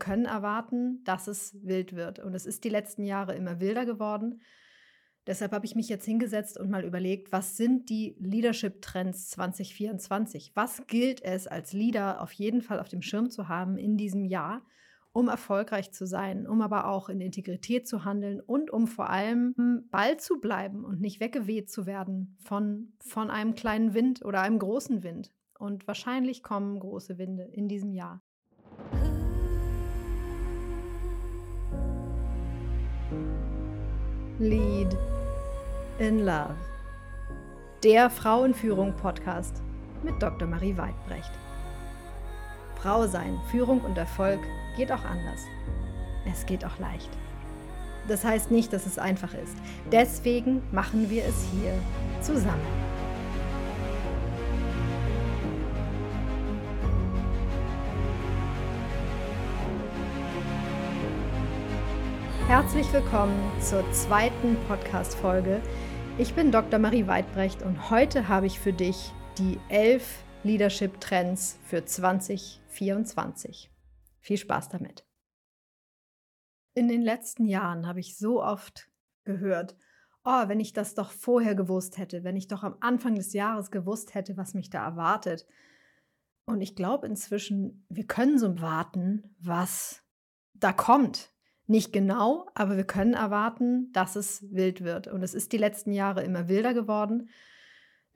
können 0.00 0.24
erwarten, 0.24 1.04
dass 1.04 1.28
es 1.28 1.56
wild 1.62 1.94
wird. 1.94 2.18
Und 2.18 2.34
es 2.34 2.44
ist 2.44 2.64
die 2.64 2.68
letzten 2.68 3.04
Jahre 3.04 3.36
immer 3.36 3.60
wilder 3.60 3.86
geworden. 3.86 4.40
Deshalb 5.26 5.52
habe 5.52 5.66
ich 5.66 5.76
mich 5.76 5.88
jetzt 5.88 6.06
hingesetzt 6.06 6.58
und 6.58 6.70
mal 6.70 6.84
überlegt, 6.84 7.30
was 7.30 7.56
sind 7.56 7.88
die 7.88 8.16
Leadership-Trends 8.18 9.30
2024? 9.30 10.52
Was 10.56 10.86
gilt 10.88 11.22
es 11.22 11.46
als 11.46 11.72
Leader 11.72 12.20
auf 12.20 12.32
jeden 12.32 12.62
Fall 12.62 12.80
auf 12.80 12.88
dem 12.88 13.02
Schirm 13.02 13.30
zu 13.30 13.46
haben 13.46 13.76
in 13.76 13.96
diesem 13.96 14.24
Jahr, 14.24 14.62
um 15.12 15.28
erfolgreich 15.28 15.92
zu 15.92 16.06
sein, 16.06 16.48
um 16.48 16.62
aber 16.62 16.88
auch 16.88 17.08
in 17.08 17.20
Integrität 17.20 17.86
zu 17.86 18.04
handeln 18.04 18.40
und 18.40 18.70
um 18.70 18.86
vor 18.86 19.10
allem 19.10 19.54
Ball 19.90 20.18
zu 20.18 20.40
bleiben 20.40 20.84
und 20.84 21.00
nicht 21.00 21.20
weggeweht 21.20 21.70
zu 21.70 21.86
werden 21.86 22.36
von, 22.40 22.94
von 23.00 23.30
einem 23.30 23.54
kleinen 23.54 23.92
Wind 23.94 24.24
oder 24.24 24.40
einem 24.40 24.58
großen 24.58 25.02
Wind. 25.02 25.32
Und 25.58 25.86
wahrscheinlich 25.86 26.42
kommen 26.42 26.80
große 26.80 27.18
Winde 27.18 27.44
in 27.44 27.68
diesem 27.68 27.92
Jahr. 27.92 28.22
Lead 34.40 34.96
in 35.98 36.20
Love. 36.20 36.54
Der 37.84 38.08
Frauenführung-Podcast 38.08 39.60
mit 40.02 40.14
Dr. 40.22 40.48
Marie 40.48 40.78
Weidbrecht. 40.78 41.30
Frau 42.76 43.06
sein, 43.06 43.38
Führung 43.50 43.82
und 43.82 43.98
Erfolg 43.98 44.40
geht 44.78 44.90
auch 44.92 45.04
anders. 45.04 45.42
Es 46.24 46.46
geht 46.46 46.64
auch 46.64 46.78
leicht. 46.78 47.10
Das 48.08 48.24
heißt 48.24 48.50
nicht, 48.50 48.72
dass 48.72 48.86
es 48.86 48.98
einfach 48.98 49.34
ist. 49.34 49.58
Deswegen 49.92 50.62
machen 50.72 51.10
wir 51.10 51.26
es 51.26 51.46
hier 51.52 51.74
zusammen. 52.22 52.89
Herzlich 62.50 62.92
willkommen 62.92 63.38
zur 63.62 63.88
zweiten 63.92 64.56
Podcast-Folge. 64.66 65.62
Ich 66.18 66.34
bin 66.34 66.50
Dr. 66.50 66.80
Marie 66.80 67.06
Weidbrecht 67.06 67.62
und 67.62 67.90
heute 67.90 68.26
habe 68.26 68.48
ich 68.48 68.58
für 68.58 68.72
dich 68.72 69.12
die 69.38 69.60
elf 69.68 70.24
Leadership-Trends 70.42 71.60
für 71.62 71.84
2024. 71.84 73.70
Viel 74.18 74.36
Spaß 74.36 74.68
damit. 74.68 75.06
In 76.74 76.88
den 76.88 77.02
letzten 77.02 77.46
Jahren 77.46 77.86
habe 77.86 78.00
ich 78.00 78.18
so 78.18 78.42
oft 78.42 78.90
gehört, 79.22 79.76
oh, 80.24 80.48
wenn 80.48 80.58
ich 80.58 80.72
das 80.72 80.96
doch 80.96 81.12
vorher 81.12 81.54
gewusst 81.54 81.98
hätte, 81.98 82.24
wenn 82.24 82.36
ich 82.36 82.48
doch 82.48 82.64
am 82.64 82.74
Anfang 82.80 83.14
des 83.14 83.32
Jahres 83.32 83.70
gewusst 83.70 84.14
hätte, 84.14 84.36
was 84.36 84.54
mich 84.54 84.70
da 84.70 84.84
erwartet. 84.84 85.46
Und 86.46 86.62
ich 86.62 86.74
glaube 86.74 87.06
inzwischen, 87.06 87.86
wir 87.88 88.08
können 88.08 88.40
so 88.40 88.60
warten, 88.60 89.36
was 89.38 90.02
da 90.54 90.72
kommt, 90.72 91.29
nicht 91.70 91.92
genau, 91.92 92.46
aber 92.54 92.76
wir 92.76 92.84
können 92.84 93.14
erwarten, 93.14 93.92
dass 93.92 94.16
es 94.16 94.44
wild 94.52 94.82
wird. 94.82 95.06
Und 95.06 95.22
es 95.22 95.34
ist 95.34 95.52
die 95.52 95.56
letzten 95.56 95.92
Jahre 95.92 96.24
immer 96.24 96.48
wilder 96.48 96.74
geworden. 96.74 97.30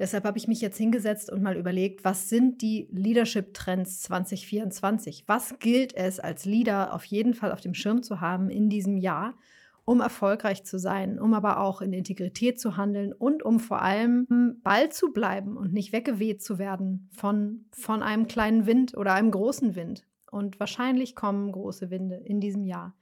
Deshalb 0.00 0.24
habe 0.24 0.38
ich 0.38 0.48
mich 0.48 0.60
jetzt 0.60 0.76
hingesetzt 0.76 1.30
und 1.30 1.40
mal 1.40 1.56
überlegt, 1.56 2.04
was 2.04 2.28
sind 2.28 2.62
die 2.62 2.88
Leadership-Trends 2.90 4.02
2024? 4.02 5.24
Was 5.28 5.60
gilt 5.60 5.94
es 5.94 6.18
als 6.18 6.44
Leader 6.44 6.92
auf 6.92 7.04
jeden 7.04 7.32
Fall 7.32 7.52
auf 7.52 7.60
dem 7.60 7.74
Schirm 7.74 8.02
zu 8.02 8.20
haben 8.20 8.50
in 8.50 8.68
diesem 8.68 8.96
Jahr, 8.96 9.34
um 9.84 10.00
erfolgreich 10.00 10.64
zu 10.64 10.76
sein, 10.76 11.20
um 11.20 11.32
aber 11.32 11.60
auch 11.60 11.80
in 11.80 11.92
Integrität 11.92 12.58
zu 12.58 12.76
handeln 12.76 13.12
und 13.12 13.44
um 13.44 13.60
vor 13.60 13.82
allem 13.82 14.58
Ball 14.64 14.90
zu 14.90 15.12
bleiben 15.12 15.56
und 15.56 15.72
nicht 15.72 15.92
weggeweht 15.92 16.42
zu 16.42 16.58
werden 16.58 17.08
von, 17.12 17.66
von 17.70 18.02
einem 18.02 18.26
kleinen 18.26 18.66
Wind 18.66 18.96
oder 18.96 19.14
einem 19.14 19.30
großen 19.30 19.76
Wind. 19.76 20.04
Und 20.28 20.58
wahrscheinlich 20.58 21.14
kommen 21.14 21.52
große 21.52 21.90
Winde 21.90 22.16
in 22.16 22.40
diesem 22.40 22.64
Jahr. 22.64 22.96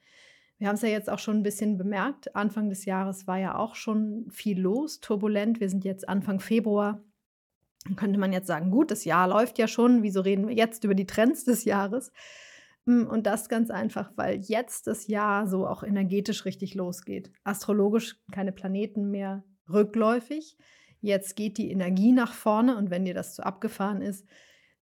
Wir 0.63 0.69
haben 0.69 0.77
es 0.77 0.83
ja 0.83 0.91
jetzt 0.91 1.11
auch 1.11 1.19
schon 1.19 1.39
ein 1.39 1.43
bisschen 1.43 1.77
bemerkt. 1.77 2.37
Anfang 2.37 2.69
des 2.71 2.85
Jahres 2.85 3.27
war 3.27 3.37
ja 3.37 3.59
auch 3.59 3.75
schon 3.75 4.31
viel 4.31 4.61
los, 4.61 5.01
turbulent. 5.01 5.59
Wir 5.59 5.69
sind 5.69 5.85
jetzt 5.85 6.09
Anfang 6.09 6.39
Februar. 6.39 7.03
Dann 7.85 7.97
könnte 7.97 8.21
man 8.21 8.33
jetzt 8.33 8.47
sagen, 8.47 8.71
gut, 8.71 8.93
das 8.93 9.05
Jahr 9.05 9.27
läuft 9.27 9.59
ja 9.59 9.67
schon. 9.67 10.05
Wieso 10.05 10.21
reden 10.21 10.47
wir 10.47 10.55
jetzt 10.55 10.85
über 10.85 10.95
die 10.95 11.05
Trends 11.05 11.43
des 11.43 11.65
Jahres? 11.65 12.13
Hm, 12.87 13.09
und 13.09 13.27
das 13.27 13.49
ganz 13.49 13.73
einfach, 13.73 14.13
weil 14.15 14.39
jetzt 14.39 14.87
das 14.87 15.09
Jahr 15.09 15.49
so 15.49 15.67
auch 15.67 15.83
energetisch 15.83 16.45
richtig 16.45 16.77
losgeht. 16.77 17.33
Astrologisch 17.43 18.21
keine 18.31 18.53
Planeten 18.53 19.11
mehr 19.11 19.43
rückläufig. 19.69 20.57
Jetzt 21.01 21.35
geht 21.35 21.59
die 21.59 21.73
Energie 21.73 22.13
nach 22.13 22.35
vorne 22.35 22.77
und 22.77 22.89
wenn 22.89 23.05
dir 23.05 23.15
das 23.15 23.35
zu 23.35 23.45
abgefahren 23.45 24.01
ist, 24.01 24.29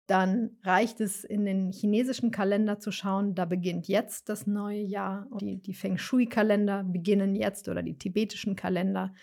dann 0.09 0.57
reicht 0.63 1.01
es, 1.01 1.23
in 1.23 1.45
den 1.45 1.71
chinesischen 1.71 2.31
Kalender 2.31 2.79
zu 2.79 2.91
schauen. 2.91 3.35
Da 3.35 3.45
beginnt 3.45 3.87
jetzt 3.87 4.27
das 4.27 4.47
neue 4.47 4.81
Jahr. 4.81 5.27
Die, 5.39 5.61
die 5.61 5.75
Feng 5.75 5.99
Shui-Kalender 5.99 6.83
beginnen 6.83 7.35
jetzt 7.35 7.69
oder 7.69 7.83
die 7.83 7.95
tibetischen 7.95 8.55
Kalender. 8.55 9.13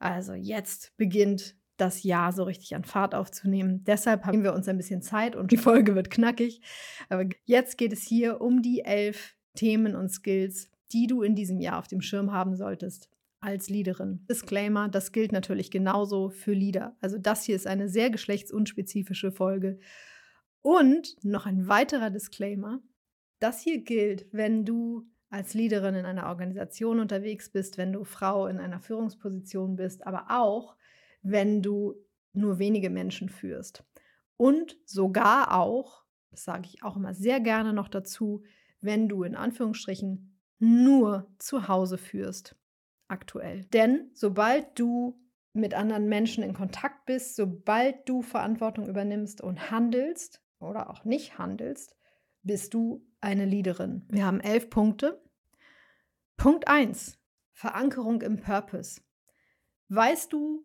Also 0.00 0.34
jetzt 0.34 0.96
beginnt 0.96 1.54
das 1.76 2.02
Jahr 2.02 2.32
so 2.32 2.42
richtig 2.42 2.74
an 2.74 2.82
Fahrt 2.82 3.14
aufzunehmen. 3.14 3.84
Deshalb 3.84 4.24
haben 4.24 4.42
wir 4.42 4.52
uns 4.52 4.66
ein 4.68 4.78
bisschen 4.78 5.00
Zeit 5.00 5.36
und 5.36 5.52
die 5.52 5.58
Folge 5.58 5.94
wird 5.94 6.10
knackig. 6.10 6.60
Aber 7.08 7.26
jetzt 7.44 7.78
geht 7.78 7.92
es 7.92 8.02
hier 8.02 8.40
um 8.40 8.62
die 8.62 8.80
elf 8.80 9.36
Themen 9.54 9.94
und 9.94 10.10
Skills, 10.10 10.70
die 10.92 11.06
du 11.06 11.22
in 11.22 11.36
diesem 11.36 11.60
Jahr 11.60 11.78
auf 11.78 11.86
dem 11.86 12.00
Schirm 12.00 12.32
haben 12.32 12.56
solltest 12.56 13.10
als 13.38 13.68
Leaderin. 13.68 14.26
Disclaimer, 14.28 14.88
das 14.88 15.12
gilt 15.12 15.30
natürlich 15.30 15.70
genauso 15.70 16.30
für 16.30 16.52
Leader. 16.52 16.96
Also 17.00 17.16
das 17.16 17.44
hier 17.44 17.54
ist 17.54 17.68
eine 17.68 17.88
sehr 17.88 18.10
geschlechtsunspezifische 18.10 19.30
Folge 19.30 19.78
und 20.66 21.16
noch 21.22 21.46
ein 21.46 21.68
weiterer 21.68 22.10
Disclaimer. 22.10 22.80
Das 23.38 23.60
hier 23.60 23.84
gilt, 23.84 24.26
wenn 24.32 24.64
du 24.64 25.06
als 25.30 25.54
Leaderin 25.54 25.94
in 25.94 26.04
einer 26.04 26.26
Organisation 26.26 26.98
unterwegs 26.98 27.50
bist, 27.50 27.78
wenn 27.78 27.92
du 27.92 28.02
Frau 28.02 28.48
in 28.48 28.58
einer 28.58 28.80
Führungsposition 28.80 29.76
bist, 29.76 30.04
aber 30.04 30.26
auch, 30.28 30.74
wenn 31.22 31.62
du 31.62 31.94
nur 32.32 32.58
wenige 32.58 32.90
Menschen 32.90 33.28
führst. 33.28 33.84
Und 34.36 34.76
sogar 34.84 35.56
auch, 35.56 36.02
das 36.32 36.42
sage 36.42 36.66
ich 36.66 36.82
auch 36.82 36.96
immer 36.96 37.14
sehr 37.14 37.38
gerne 37.38 37.72
noch 37.72 37.88
dazu, 37.88 38.42
wenn 38.80 39.08
du 39.08 39.22
in 39.22 39.36
Anführungsstrichen 39.36 40.36
nur 40.58 41.32
zu 41.38 41.68
Hause 41.68 41.96
führst, 41.96 42.56
aktuell. 43.06 43.66
Denn 43.66 44.10
sobald 44.14 44.76
du 44.76 45.16
mit 45.52 45.74
anderen 45.74 46.08
Menschen 46.08 46.42
in 46.42 46.54
Kontakt 46.54 47.06
bist, 47.06 47.36
sobald 47.36 48.08
du 48.08 48.22
Verantwortung 48.22 48.88
übernimmst 48.88 49.40
und 49.40 49.70
handelst, 49.70 50.42
oder 50.60 50.90
auch 50.90 51.04
nicht 51.04 51.38
handelst, 51.38 51.96
bist 52.42 52.74
du 52.74 53.04
eine 53.20 53.44
Leaderin. 53.44 54.06
Wir 54.08 54.24
haben 54.24 54.40
elf 54.40 54.70
Punkte. 54.70 55.22
Punkt 56.36 56.68
1. 56.68 57.18
Verankerung 57.52 58.22
im 58.22 58.38
Purpose. 58.38 59.00
Weißt 59.88 60.32
du, 60.32 60.64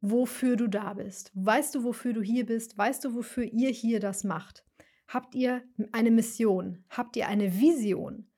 wofür 0.00 0.56
du 0.56 0.68
da 0.68 0.94
bist? 0.94 1.30
Weißt 1.34 1.74
du, 1.74 1.84
wofür 1.84 2.12
du 2.12 2.22
hier 2.22 2.46
bist? 2.46 2.78
Weißt 2.78 3.04
du, 3.04 3.14
wofür 3.14 3.44
ihr 3.44 3.70
hier 3.70 4.00
das 4.00 4.24
macht? 4.24 4.64
Habt 5.08 5.34
ihr 5.34 5.62
eine 5.92 6.10
Mission? 6.10 6.84
Habt 6.88 7.16
ihr 7.16 7.26
eine 7.26 7.60
Vision? 7.60 8.30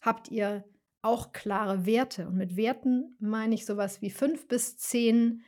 Habt 0.00 0.30
ihr 0.30 0.64
auch 1.02 1.32
klare 1.32 1.86
Werte? 1.86 2.28
Und 2.28 2.36
mit 2.36 2.56
Werten 2.56 3.16
meine 3.18 3.54
ich 3.54 3.66
sowas 3.66 4.00
wie 4.00 4.10
fünf 4.10 4.46
bis 4.46 4.76
zehn 4.78 5.42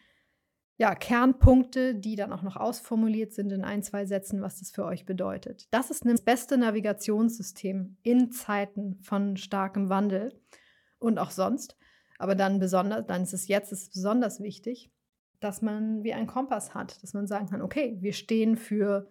ja, 0.82 0.96
Kernpunkte, 0.96 1.94
die 1.94 2.16
dann 2.16 2.32
auch 2.32 2.42
noch 2.42 2.56
ausformuliert 2.56 3.32
sind 3.32 3.52
in 3.52 3.62
ein, 3.62 3.84
zwei 3.84 4.04
Sätzen, 4.04 4.42
was 4.42 4.58
das 4.58 4.72
für 4.72 4.84
euch 4.84 5.06
bedeutet. 5.06 5.68
Das 5.70 5.92
ist 5.92 6.04
das 6.04 6.22
beste 6.22 6.58
Navigationssystem 6.58 7.98
in 8.02 8.32
Zeiten 8.32 8.98
von 9.00 9.36
starkem 9.36 9.90
Wandel 9.90 10.36
und 10.98 11.20
auch 11.20 11.30
sonst. 11.30 11.76
Aber 12.18 12.34
dann 12.34 12.58
besonders, 12.58 13.06
dann 13.06 13.22
ist 13.22 13.32
es 13.32 13.46
jetzt 13.46 13.70
ist 13.70 13.92
besonders 13.92 14.40
wichtig, 14.40 14.90
dass 15.38 15.62
man 15.62 16.02
wie 16.02 16.14
ein 16.14 16.26
Kompass 16.26 16.74
hat, 16.74 17.00
dass 17.04 17.14
man 17.14 17.28
sagen 17.28 17.46
kann, 17.48 17.62
okay, 17.62 17.96
wir 18.00 18.12
stehen 18.12 18.56
für 18.56 19.08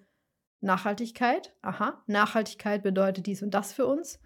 Nachhaltigkeit. 0.59 1.55
Aha, 1.61 2.03
Nachhaltigkeit 2.05 2.83
bedeutet 2.83 3.27
dies 3.27 3.43
und 3.43 3.53
das 3.53 3.71
für 3.71 3.87
uns. 3.87 4.19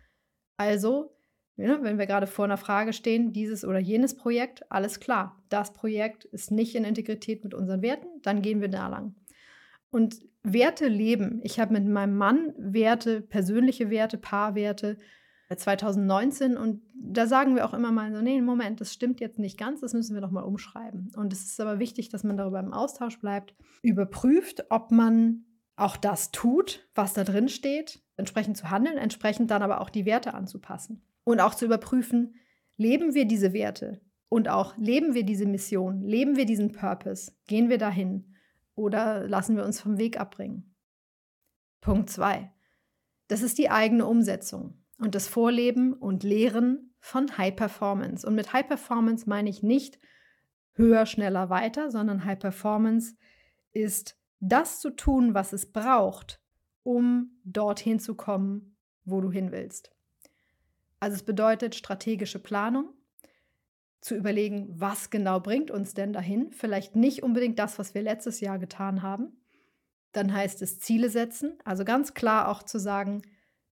Also 0.58 1.15
ja, 1.58 1.82
wenn 1.84 1.98
wir 1.98 2.06
gerade 2.06 2.28
vor 2.28 2.46
einer 2.46 2.58
Frage 2.58 2.92
stehen, 2.92 3.32
dieses 3.32 3.64
oder 3.64 3.80
jenes 3.80 4.16
Projekt, 4.16 4.70
alles 4.70 5.00
klar. 5.00 5.42
Das 5.50 5.72
Projekt 5.72 6.26
ist 6.26 6.52
nicht 6.52 6.76
in 6.76 6.84
Integrität 6.84 7.44
mit 7.44 7.54
unseren 7.54 7.82
Werten, 7.82 8.08
dann 8.24 8.42
gehen 8.42 8.60
wir 8.60 8.68
da 8.68 8.88
lang. 8.90 9.16
Und 9.90 10.20
Werte 10.44 10.88
leben. 10.88 11.40
Ich 11.44 11.60
habe 11.60 11.74
mit 11.74 11.88
meinem 11.88 12.18
Mann 12.18 12.54
Werte, 12.58 13.22
persönliche 13.22 13.90
Werte, 13.90 14.18
Paarwerte 14.18 14.98
2019 15.56 16.58
und 16.58 16.82
da 16.94 17.28
sagen 17.28 17.56
wir 17.56 17.66
auch 17.66 17.74
immer 17.74 17.92
mal 17.92 18.14
so, 18.14 18.22
nee, 18.22 18.42
Moment, 18.42 18.82
das 18.82 18.94
stimmt 18.94 19.22
jetzt 19.22 19.40
nicht 19.40 19.58
ganz, 19.58 19.80
das 19.80 19.94
müssen 19.94 20.14
wir 20.14 20.22
doch 20.22 20.32
mal 20.32 20.44
umschreiben. 20.44 21.12
Und 21.16 21.32
es 21.32 21.46
ist 21.46 21.60
aber 21.62 21.80
wichtig, 21.80 22.10
dass 22.10 22.24
man 22.24 22.36
darüber 22.36 22.60
im 22.60 22.74
Austausch 22.74 23.20
bleibt, 23.20 23.56
überprüft, 23.82 24.66
ob 24.70 24.92
man 24.92 25.46
auch 25.76 25.98
das 25.98 26.32
tut, 26.32 26.88
was 26.96 27.14
da 27.14 27.24
drin 27.24 27.48
steht, 27.48 28.02
entsprechend 28.18 28.58
zu 28.58 28.70
handeln, 28.70 28.98
entsprechend 28.98 29.52
dann 29.52 29.62
aber 29.62 29.82
auch 29.82 29.90
die 29.90 30.06
Werte 30.06 30.34
anzupassen 30.34 31.04
und 31.26 31.42
auch 31.42 31.54
zu 31.54 31.66
überprüfen, 31.66 32.36
leben 32.78 33.14
wir 33.14 33.26
diese 33.26 33.52
Werte 33.52 34.02
und 34.30 34.48
auch 34.48 34.78
leben 34.78 35.14
wir 35.14 35.24
diese 35.24 35.46
Mission, 35.46 36.02
leben 36.02 36.38
wir 36.38 36.46
diesen 36.46 36.72
Purpose, 36.72 37.34
gehen 37.48 37.70
wir 37.70 37.78
dahin 37.78 38.34
oder 38.76 39.28
lassen 39.28 39.58
wir 39.58 39.66
uns 39.66 39.82
vom 39.82 39.98
Weg 39.98 40.20
abbringen. 40.20 40.74
Punkt 41.82 42.10
2. 42.10 42.52
Das 43.28 43.42
ist 43.42 43.58
die 43.58 43.70
eigene 43.70 44.06
Umsetzung. 44.06 44.82
und 44.98 45.14
das 45.14 45.28
Vorleben 45.28 45.92
und 45.92 46.24
Lehren 46.24 46.96
von 47.00 47.38
High 47.38 47.56
Performance. 47.56 48.26
Und 48.26 48.36
mit 48.36 48.54
High 48.54 48.66
Performance 48.66 49.28
meine 49.28 49.50
ich 49.50 49.62
nicht 49.62 50.00
höher, 50.74 51.06
schneller, 51.06 51.50
weiter, 51.50 51.92
sondern 51.92 52.24
High 52.24 52.40
Performance 52.40 53.16
ist 53.72 54.18
das 54.40 54.80
zu 54.80 54.92
tun, 54.92 55.34
was 55.34 55.54
es 55.54 55.72
braucht, 55.72 56.42
um 56.84 57.42
dorthin 57.44 58.00
zu 58.00 58.16
kommen, 58.16 58.78
wo 59.04 59.22
du 59.22 59.32
hin 59.32 59.52
willst. 59.52 59.95
Also 61.00 61.16
es 61.16 61.24
bedeutet 61.24 61.76
strategische 61.76 62.40
Planung, 62.40 62.94
zu 64.06 64.16
überlegen, 64.16 64.68
was 64.70 65.10
genau 65.10 65.40
bringt 65.40 65.72
uns 65.72 65.96
denn 65.96 66.14
dahin. 66.14 66.52
Vielleicht 66.52 66.96
nicht 66.96 67.24
unbedingt 67.24 67.58
das, 67.58 67.80
was 67.80 67.96
wir 67.96 68.04
letztes 68.04 68.40
Jahr 68.40 68.60
getan 68.60 69.02
haben. 69.02 69.36
Dann 70.12 70.32
heißt 70.32 70.62
es 70.62 70.80
Ziele 70.80 71.10
setzen, 71.10 71.58
also 71.66 71.84
ganz 71.84 72.14
klar 72.14 72.50
auch 72.50 72.62
zu 72.62 72.78
sagen, 72.78 73.24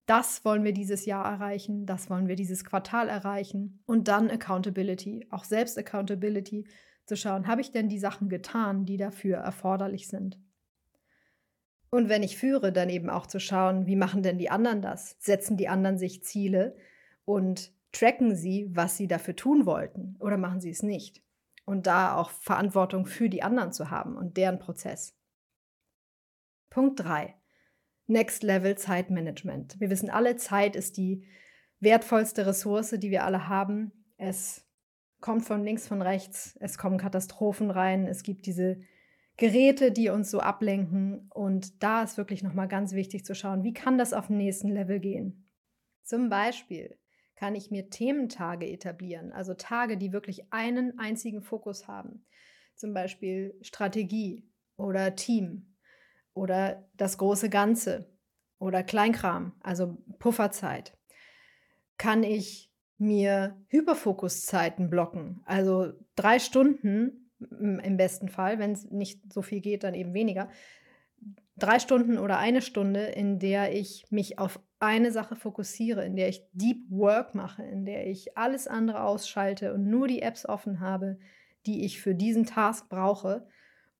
das 0.06 0.44
wollen 0.44 0.64
wir 0.64 0.72
dieses 0.72 1.06
Jahr 1.06 1.24
erreichen, 1.24 1.86
das 1.86 2.10
wollen 2.10 2.26
wir 2.26 2.34
dieses 2.34 2.64
Quartal 2.64 3.08
erreichen. 3.08 3.80
Und 3.86 4.08
dann 4.08 4.28
Accountability, 4.28 5.28
auch 5.30 5.44
Selbst-Accountability, 5.44 6.66
zu 7.06 7.16
schauen, 7.16 7.46
habe 7.46 7.60
ich 7.60 7.70
denn 7.70 7.88
die 7.88 8.00
Sachen 8.00 8.28
getan, 8.28 8.86
die 8.86 8.96
dafür 8.96 9.36
erforderlich 9.36 10.08
sind. 10.08 10.40
Und 11.90 12.08
wenn 12.08 12.24
ich 12.24 12.36
führe, 12.36 12.72
dann 12.72 12.90
eben 12.90 13.08
auch 13.08 13.28
zu 13.28 13.38
schauen, 13.38 13.86
wie 13.86 13.94
machen 13.94 14.24
denn 14.24 14.38
die 14.38 14.50
anderen 14.50 14.82
das? 14.82 15.16
Setzen 15.20 15.56
die 15.56 15.68
anderen 15.68 15.96
sich 15.96 16.24
Ziele 16.24 16.76
und 17.24 17.72
tracken 17.92 18.34
sie, 18.34 18.68
was 18.70 18.96
sie 18.96 19.06
dafür 19.06 19.36
tun 19.36 19.66
wollten 19.66 20.16
oder 20.18 20.36
machen 20.36 20.60
sie 20.60 20.70
es 20.70 20.82
nicht? 20.82 21.22
Und 21.64 21.86
da 21.86 22.16
auch 22.16 22.30
Verantwortung 22.30 23.06
für 23.06 23.28
die 23.28 23.42
anderen 23.42 23.72
zu 23.72 23.90
haben 23.90 24.16
und 24.16 24.36
deren 24.36 24.58
Prozess. 24.58 25.16
Punkt 26.68 27.00
3. 27.00 27.34
Next 28.06 28.42
Level 28.42 28.76
Zeitmanagement. 28.76 29.80
Wir 29.80 29.88
wissen 29.88 30.10
alle, 30.10 30.36
Zeit 30.36 30.76
ist 30.76 30.98
die 30.98 31.24
wertvollste 31.80 32.46
Ressource, 32.46 32.90
die 32.98 33.10
wir 33.10 33.24
alle 33.24 33.48
haben. 33.48 33.92
Es 34.18 34.66
kommt 35.20 35.44
von 35.44 35.64
links, 35.64 35.88
von 35.88 36.02
rechts, 36.02 36.56
es 36.60 36.76
kommen 36.76 36.98
Katastrophen 36.98 37.70
rein, 37.70 38.06
es 38.06 38.22
gibt 38.22 38.44
diese 38.44 38.80
Geräte, 39.38 39.90
die 39.90 40.10
uns 40.10 40.30
so 40.30 40.40
ablenken. 40.40 41.30
Und 41.32 41.82
da 41.82 42.02
ist 42.02 42.18
wirklich 42.18 42.42
nochmal 42.42 42.68
ganz 42.68 42.92
wichtig 42.92 43.24
zu 43.24 43.34
schauen, 43.34 43.62
wie 43.64 43.72
kann 43.72 43.96
das 43.96 44.12
auf 44.12 44.26
den 44.26 44.36
nächsten 44.36 44.68
Level 44.68 45.00
gehen. 45.00 45.48
Zum 46.02 46.28
Beispiel 46.28 46.98
kann 47.36 47.54
ich 47.54 47.70
mir 47.70 47.90
Thementage 47.90 48.66
etablieren, 48.66 49.32
also 49.32 49.54
Tage, 49.54 49.96
die 49.96 50.12
wirklich 50.12 50.52
einen 50.52 50.98
einzigen 50.98 51.42
Fokus 51.42 51.88
haben. 51.88 52.24
Zum 52.76 52.94
Beispiel 52.94 53.56
Strategie 53.62 54.48
oder 54.76 55.14
Team 55.14 55.74
oder 56.32 56.88
das 56.94 57.18
große 57.18 57.50
Ganze 57.50 58.10
oder 58.58 58.82
Kleinkram, 58.82 59.52
also 59.60 59.98
Pufferzeit, 60.18 60.96
kann 61.98 62.22
ich 62.22 62.72
mir 62.98 63.56
Hyperfokuszeiten 63.68 64.90
blocken. 64.90 65.42
Also 65.44 65.92
drei 66.16 66.38
Stunden 66.38 67.30
im 67.38 67.96
besten 67.96 68.28
Fall, 68.28 68.58
wenn 68.58 68.72
es 68.72 68.90
nicht 68.90 69.32
so 69.32 69.42
viel 69.42 69.60
geht, 69.60 69.84
dann 69.84 69.94
eben 69.94 70.14
weniger. 70.14 70.48
Drei 71.56 71.78
Stunden 71.78 72.18
oder 72.18 72.38
eine 72.38 72.62
Stunde, 72.62 73.04
in 73.04 73.38
der 73.38 73.74
ich 73.74 74.04
mich 74.10 74.38
auf 74.38 74.60
eine 74.84 75.12
Sache 75.12 75.36
fokussiere, 75.36 76.04
in 76.04 76.16
der 76.16 76.28
ich 76.28 76.42
Deep 76.52 76.90
Work 76.90 77.34
mache, 77.34 77.62
in 77.62 77.84
der 77.84 78.06
ich 78.06 78.36
alles 78.36 78.66
andere 78.66 79.02
ausschalte 79.02 79.74
und 79.74 79.88
nur 79.88 80.08
die 80.08 80.22
Apps 80.22 80.46
offen 80.46 80.80
habe, 80.80 81.18
die 81.66 81.84
ich 81.84 82.00
für 82.00 82.14
diesen 82.14 82.44
Task 82.44 82.88
brauche 82.88 83.46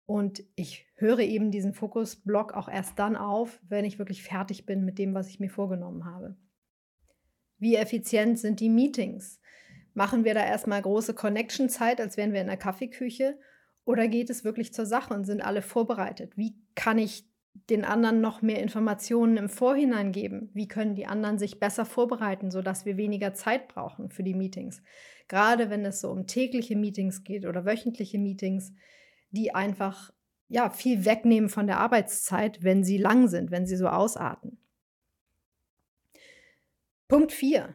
und 0.06 0.44
ich 0.54 0.86
höre 0.96 1.20
eben 1.20 1.50
diesen 1.50 1.72
Fokusblock 1.72 2.52
auch 2.52 2.68
erst 2.68 2.98
dann 2.98 3.16
auf, 3.16 3.60
wenn 3.68 3.84
ich 3.84 3.98
wirklich 3.98 4.22
fertig 4.22 4.66
bin 4.66 4.84
mit 4.84 4.98
dem, 4.98 5.14
was 5.14 5.28
ich 5.28 5.40
mir 5.40 5.50
vorgenommen 5.50 6.04
habe. 6.04 6.36
Wie 7.58 7.76
effizient 7.76 8.38
sind 8.38 8.60
die 8.60 8.68
Meetings? 8.68 9.40
Machen 9.94 10.24
wir 10.24 10.34
da 10.34 10.44
erstmal 10.44 10.82
große 10.82 11.14
Connection-Zeit, 11.14 12.00
als 12.00 12.16
wären 12.16 12.32
wir 12.32 12.40
in 12.40 12.48
der 12.48 12.56
Kaffeeküche? 12.56 13.38
Oder 13.86 14.08
geht 14.08 14.28
es 14.28 14.44
wirklich 14.44 14.74
zur 14.74 14.86
Sache 14.86 15.14
und 15.14 15.24
sind 15.24 15.40
alle 15.40 15.62
vorbereitet? 15.62 16.36
Wie 16.36 16.56
kann 16.74 16.98
ich 16.98 17.26
den 17.70 17.84
anderen 17.84 18.20
noch 18.20 18.42
mehr 18.42 18.60
Informationen 18.60 19.36
im 19.36 19.48
Vorhinein 19.48 20.12
geben? 20.12 20.50
Wie 20.52 20.68
können 20.68 20.94
die 20.94 21.06
anderen 21.06 21.38
sich 21.38 21.60
besser 21.60 21.84
vorbereiten, 21.84 22.50
sodass 22.50 22.84
wir 22.84 22.96
weniger 22.96 23.34
Zeit 23.34 23.68
brauchen 23.68 24.10
für 24.10 24.22
die 24.22 24.34
Meetings? 24.34 24.82
Gerade 25.28 25.70
wenn 25.70 25.84
es 25.84 26.00
so 26.00 26.10
um 26.10 26.26
tägliche 26.26 26.76
Meetings 26.76 27.24
geht 27.24 27.46
oder 27.46 27.64
wöchentliche 27.64 28.18
Meetings, 28.18 28.72
die 29.30 29.54
einfach 29.54 30.12
ja, 30.48 30.70
viel 30.70 31.04
wegnehmen 31.04 31.48
von 31.48 31.66
der 31.66 31.80
Arbeitszeit, 31.80 32.62
wenn 32.62 32.84
sie 32.84 32.98
lang 32.98 33.28
sind, 33.28 33.50
wenn 33.50 33.66
sie 33.66 33.76
so 33.76 33.88
ausarten. 33.88 34.58
Punkt 37.08 37.32
4. 37.32 37.74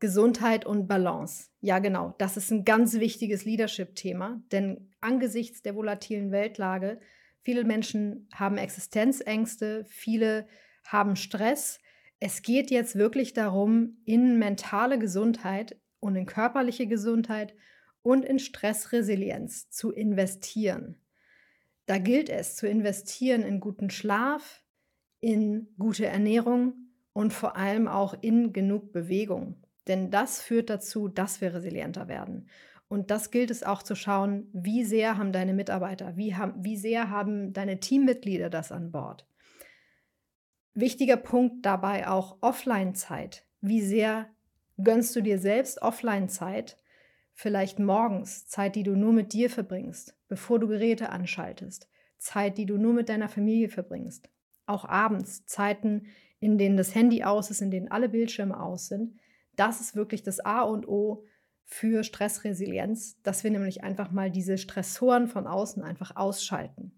Gesundheit 0.00 0.64
und 0.64 0.86
Balance. 0.86 1.50
Ja, 1.60 1.78
genau, 1.78 2.14
das 2.18 2.36
ist 2.36 2.50
ein 2.50 2.64
ganz 2.64 2.94
wichtiges 2.94 3.44
Leadership-Thema, 3.44 4.42
denn 4.50 4.90
angesichts 5.00 5.62
der 5.62 5.74
volatilen 5.74 6.30
Weltlage, 6.30 7.00
viele 7.42 7.64
Menschen 7.64 8.28
haben 8.34 8.56
Existenzängste, 8.56 9.84
viele 9.88 10.46
haben 10.84 11.16
Stress. 11.16 11.80
Es 12.18 12.42
geht 12.42 12.70
jetzt 12.70 12.96
wirklich 12.96 13.32
darum, 13.32 13.98
in 14.04 14.38
mentale 14.38 14.98
Gesundheit 14.98 15.80
und 16.00 16.16
in 16.16 16.26
körperliche 16.26 16.86
Gesundheit 16.86 17.54
und 18.02 18.24
in 18.24 18.38
Stressresilienz 18.38 19.70
zu 19.70 19.90
investieren. 19.90 21.00
Da 21.86 21.98
gilt 21.98 22.28
es 22.28 22.56
zu 22.56 22.66
investieren 22.68 23.42
in 23.42 23.60
guten 23.60 23.90
Schlaf, 23.90 24.62
in 25.20 25.68
gute 25.78 26.06
Ernährung 26.06 26.74
und 27.12 27.32
vor 27.32 27.56
allem 27.56 27.88
auch 27.88 28.14
in 28.20 28.52
genug 28.52 28.92
Bewegung. 28.92 29.62
Denn 29.88 30.10
das 30.10 30.40
führt 30.40 30.70
dazu, 30.70 31.08
dass 31.08 31.40
wir 31.40 31.54
resilienter 31.54 32.08
werden. 32.08 32.48
Und 32.90 33.10
das 33.10 33.30
gilt 33.30 33.50
es 33.50 33.62
auch 33.62 33.82
zu 33.82 33.94
schauen, 33.94 34.50
wie 34.52 34.84
sehr 34.84 35.16
haben 35.16 35.32
deine 35.32 35.54
Mitarbeiter, 35.54 36.16
wie, 36.16 36.34
haben, 36.34 36.62
wie 36.62 36.76
sehr 36.76 37.08
haben 37.08 37.54
deine 37.54 37.80
Teammitglieder 37.80 38.50
das 38.50 38.72
an 38.72 38.90
Bord. 38.92 39.26
Wichtiger 40.74 41.16
Punkt 41.16 41.64
dabei 41.64 42.08
auch 42.08 42.36
Offline-Zeit. 42.42 43.46
Wie 43.62 43.80
sehr 43.80 44.28
gönnst 44.76 45.16
du 45.16 45.22
dir 45.22 45.38
selbst 45.38 45.80
Offline-Zeit 45.80 46.76
Vielleicht 47.42 47.78
morgens 47.78 48.48
Zeit, 48.48 48.76
die 48.76 48.82
du 48.82 48.94
nur 48.94 49.14
mit 49.14 49.32
dir 49.32 49.48
verbringst, 49.48 50.14
bevor 50.28 50.58
du 50.58 50.68
Geräte 50.68 51.08
anschaltest. 51.08 51.88
Zeit, 52.18 52.58
die 52.58 52.66
du 52.66 52.76
nur 52.76 52.92
mit 52.92 53.08
deiner 53.08 53.30
Familie 53.30 53.70
verbringst. 53.70 54.28
Auch 54.66 54.84
abends 54.84 55.46
Zeiten, 55.46 56.08
in 56.38 56.58
denen 56.58 56.76
das 56.76 56.94
Handy 56.94 57.24
aus 57.24 57.50
ist, 57.50 57.62
in 57.62 57.70
denen 57.70 57.90
alle 57.90 58.10
Bildschirme 58.10 58.60
aus 58.60 58.88
sind. 58.88 59.18
Das 59.56 59.80
ist 59.80 59.96
wirklich 59.96 60.22
das 60.22 60.40
A 60.40 60.60
und 60.60 60.86
O 60.86 61.24
für 61.70 62.02
Stressresilienz, 62.02 63.22
dass 63.22 63.44
wir 63.44 63.50
nämlich 63.50 63.82
einfach 63.84 64.10
mal 64.10 64.30
diese 64.30 64.58
Stressoren 64.58 65.28
von 65.28 65.46
außen 65.46 65.82
einfach 65.82 66.16
ausschalten. 66.16 66.92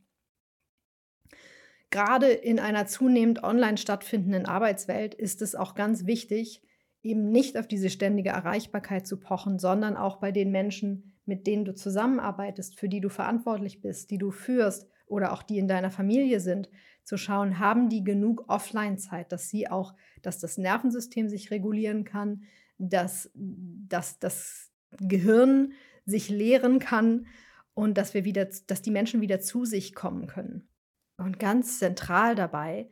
Gerade 1.90 2.28
in 2.28 2.58
einer 2.58 2.86
zunehmend 2.86 3.44
online 3.44 3.76
stattfindenden 3.76 4.46
Arbeitswelt 4.46 5.14
ist 5.14 5.42
es 5.42 5.54
auch 5.54 5.74
ganz 5.74 6.06
wichtig, 6.06 6.62
eben 7.02 7.30
nicht 7.30 7.58
auf 7.58 7.68
diese 7.68 7.90
ständige 7.90 8.30
Erreichbarkeit 8.30 9.06
zu 9.06 9.20
pochen, 9.20 9.58
sondern 9.58 9.98
auch 9.98 10.16
bei 10.16 10.32
den 10.32 10.50
Menschen, 10.50 11.18
mit 11.26 11.46
denen 11.46 11.66
du 11.66 11.74
zusammenarbeitest, 11.74 12.78
für 12.78 12.88
die 12.88 13.00
du 13.00 13.10
verantwortlich 13.10 13.82
bist, 13.82 14.10
die 14.10 14.18
du 14.18 14.30
führst 14.30 14.88
oder 15.06 15.32
auch 15.32 15.42
die 15.42 15.58
in 15.58 15.68
deiner 15.68 15.90
Familie 15.90 16.40
sind, 16.40 16.70
zu 17.04 17.18
schauen, 17.18 17.58
haben 17.58 17.90
die 17.90 18.04
genug 18.04 18.44
Offline-Zeit, 18.48 19.32
dass 19.32 19.50
sie 19.50 19.68
auch, 19.68 19.94
dass 20.22 20.38
das 20.38 20.56
Nervensystem 20.56 21.28
sich 21.28 21.50
regulieren 21.50 22.04
kann, 22.04 22.44
dass, 22.88 23.30
dass 23.34 24.18
das 24.18 24.70
Gehirn 24.98 25.72
sich 26.04 26.28
leeren 26.28 26.78
kann 26.78 27.26
und 27.74 27.96
dass 27.96 28.14
wir 28.14 28.24
wieder, 28.24 28.48
dass 28.66 28.82
die 28.82 28.90
Menschen 28.90 29.20
wieder 29.20 29.40
zu 29.40 29.64
sich 29.64 29.94
kommen 29.94 30.26
können. 30.26 30.68
Und 31.16 31.38
ganz 31.38 31.78
zentral 31.78 32.34
dabei 32.34 32.90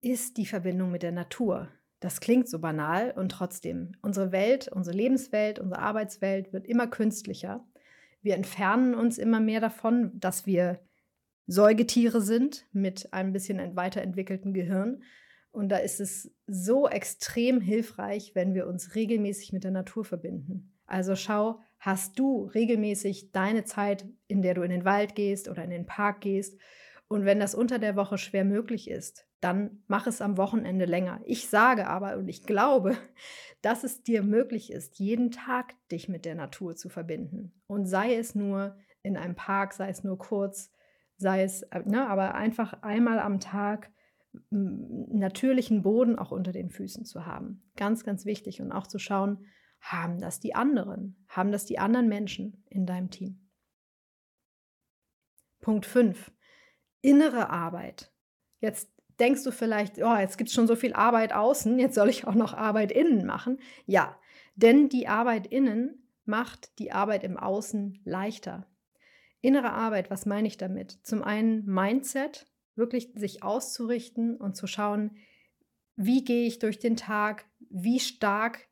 ist 0.00 0.36
die 0.36 0.46
Verbindung 0.46 0.90
mit 0.90 1.02
der 1.02 1.12
Natur. 1.12 1.68
Das 1.98 2.20
klingt 2.20 2.48
so 2.48 2.58
banal 2.58 3.12
und 3.14 3.30
trotzdem, 3.30 3.92
unsere 4.00 4.32
Welt, 4.32 4.68
unsere 4.68 4.96
Lebenswelt, 4.96 5.58
unsere 5.58 5.82
Arbeitswelt 5.82 6.52
wird 6.52 6.66
immer 6.66 6.86
künstlicher. 6.86 7.66
Wir 8.22 8.36
entfernen 8.36 8.94
uns 8.94 9.18
immer 9.18 9.40
mehr 9.40 9.60
davon, 9.60 10.18
dass 10.18 10.46
wir 10.46 10.80
Säugetiere 11.46 12.20
sind 12.22 12.66
mit 12.72 13.12
einem 13.12 13.32
bisschen 13.32 13.76
weiterentwickelten 13.76 14.54
Gehirn. 14.54 15.02
Und 15.52 15.68
da 15.68 15.78
ist 15.78 16.00
es 16.00 16.32
so 16.46 16.88
extrem 16.88 17.60
hilfreich, 17.60 18.34
wenn 18.34 18.54
wir 18.54 18.66
uns 18.66 18.94
regelmäßig 18.94 19.52
mit 19.52 19.64
der 19.64 19.72
Natur 19.72 20.04
verbinden. 20.04 20.72
Also 20.86 21.16
schau, 21.16 21.60
hast 21.78 22.18
du 22.18 22.44
regelmäßig 22.46 23.32
deine 23.32 23.64
Zeit, 23.64 24.06
in 24.28 24.42
der 24.42 24.54
du 24.54 24.62
in 24.62 24.70
den 24.70 24.84
Wald 24.84 25.14
gehst 25.14 25.48
oder 25.48 25.64
in 25.64 25.70
den 25.70 25.86
Park 25.86 26.20
gehst 26.20 26.58
und 27.12 27.24
wenn 27.24 27.40
das 27.40 27.56
unter 27.56 27.80
der 27.80 27.96
Woche 27.96 28.18
schwer 28.18 28.44
möglich 28.44 28.88
ist, 28.88 29.26
dann 29.40 29.82
mach 29.88 30.06
es 30.06 30.20
am 30.20 30.36
Wochenende 30.36 30.84
länger. 30.84 31.20
Ich 31.24 31.48
sage 31.48 31.88
aber 31.88 32.16
und 32.16 32.28
ich 32.28 32.44
glaube, 32.44 32.96
dass 33.62 33.82
es 33.82 34.04
dir 34.04 34.22
möglich 34.22 34.72
ist, 34.72 35.00
jeden 35.00 35.32
Tag 35.32 35.74
dich 35.88 36.08
mit 36.08 36.24
der 36.24 36.36
Natur 36.36 36.76
zu 36.76 36.88
verbinden. 36.88 37.52
Und 37.66 37.86
sei 37.86 38.14
es 38.14 38.36
nur 38.36 38.78
in 39.02 39.16
einem 39.16 39.34
Park, 39.34 39.72
sei 39.72 39.88
es 39.88 40.04
nur 40.04 40.18
kurz, 40.18 40.70
sei 41.16 41.42
es, 41.42 41.62
äh, 41.62 41.82
ne, 41.84 42.06
aber 42.08 42.36
einfach 42.36 42.80
einmal 42.84 43.18
am 43.18 43.40
Tag 43.40 43.90
natürlichen 44.50 45.82
Boden 45.82 46.18
auch 46.18 46.30
unter 46.30 46.52
den 46.52 46.70
Füßen 46.70 47.04
zu 47.04 47.26
haben. 47.26 47.62
Ganz, 47.76 48.04
ganz 48.04 48.24
wichtig. 48.24 48.60
Und 48.60 48.72
auch 48.72 48.86
zu 48.86 48.98
schauen, 48.98 49.46
haben 49.80 50.18
das 50.20 50.40
die 50.40 50.54
anderen? 50.54 51.24
Haben 51.28 51.52
das 51.52 51.64
die 51.64 51.78
anderen 51.78 52.08
Menschen 52.08 52.64
in 52.68 52.86
deinem 52.86 53.10
Team? 53.10 53.48
Punkt 55.60 55.86
5. 55.86 56.30
Innere 57.02 57.50
Arbeit. 57.50 58.12
Jetzt 58.60 58.90
denkst 59.18 59.44
du 59.44 59.52
vielleicht, 59.52 59.98
oh, 59.98 60.16
jetzt 60.16 60.38
gibt 60.38 60.48
es 60.48 60.54
schon 60.54 60.66
so 60.66 60.76
viel 60.76 60.94
Arbeit 60.94 61.32
außen, 61.32 61.78
jetzt 61.78 61.94
soll 61.94 62.08
ich 62.08 62.26
auch 62.26 62.34
noch 62.34 62.54
Arbeit 62.54 62.92
innen 62.92 63.26
machen. 63.26 63.58
Ja, 63.86 64.18
denn 64.54 64.88
die 64.88 65.08
Arbeit 65.08 65.46
innen 65.46 66.08
macht 66.24 66.78
die 66.78 66.92
Arbeit 66.92 67.24
im 67.24 67.36
Außen 67.36 68.00
leichter. 68.04 68.66
Innere 69.40 69.72
Arbeit, 69.72 70.10
was 70.10 70.26
meine 70.26 70.48
ich 70.48 70.56
damit? 70.56 70.98
Zum 71.02 71.22
einen 71.22 71.64
Mindset, 71.64 72.49
wirklich 72.80 73.12
sich 73.14 73.44
auszurichten 73.44 74.36
und 74.36 74.56
zu 74.56 74.66
schauen, 74.66 75.12
wie 75.94 76.24
gehe 76.24 76.48
ich 76.48 76.58
durch 76.58 76.80
den 76.80 76.96
Tag, 76.96 77.44
wie 77.68 78.00
stark 78.00 78.66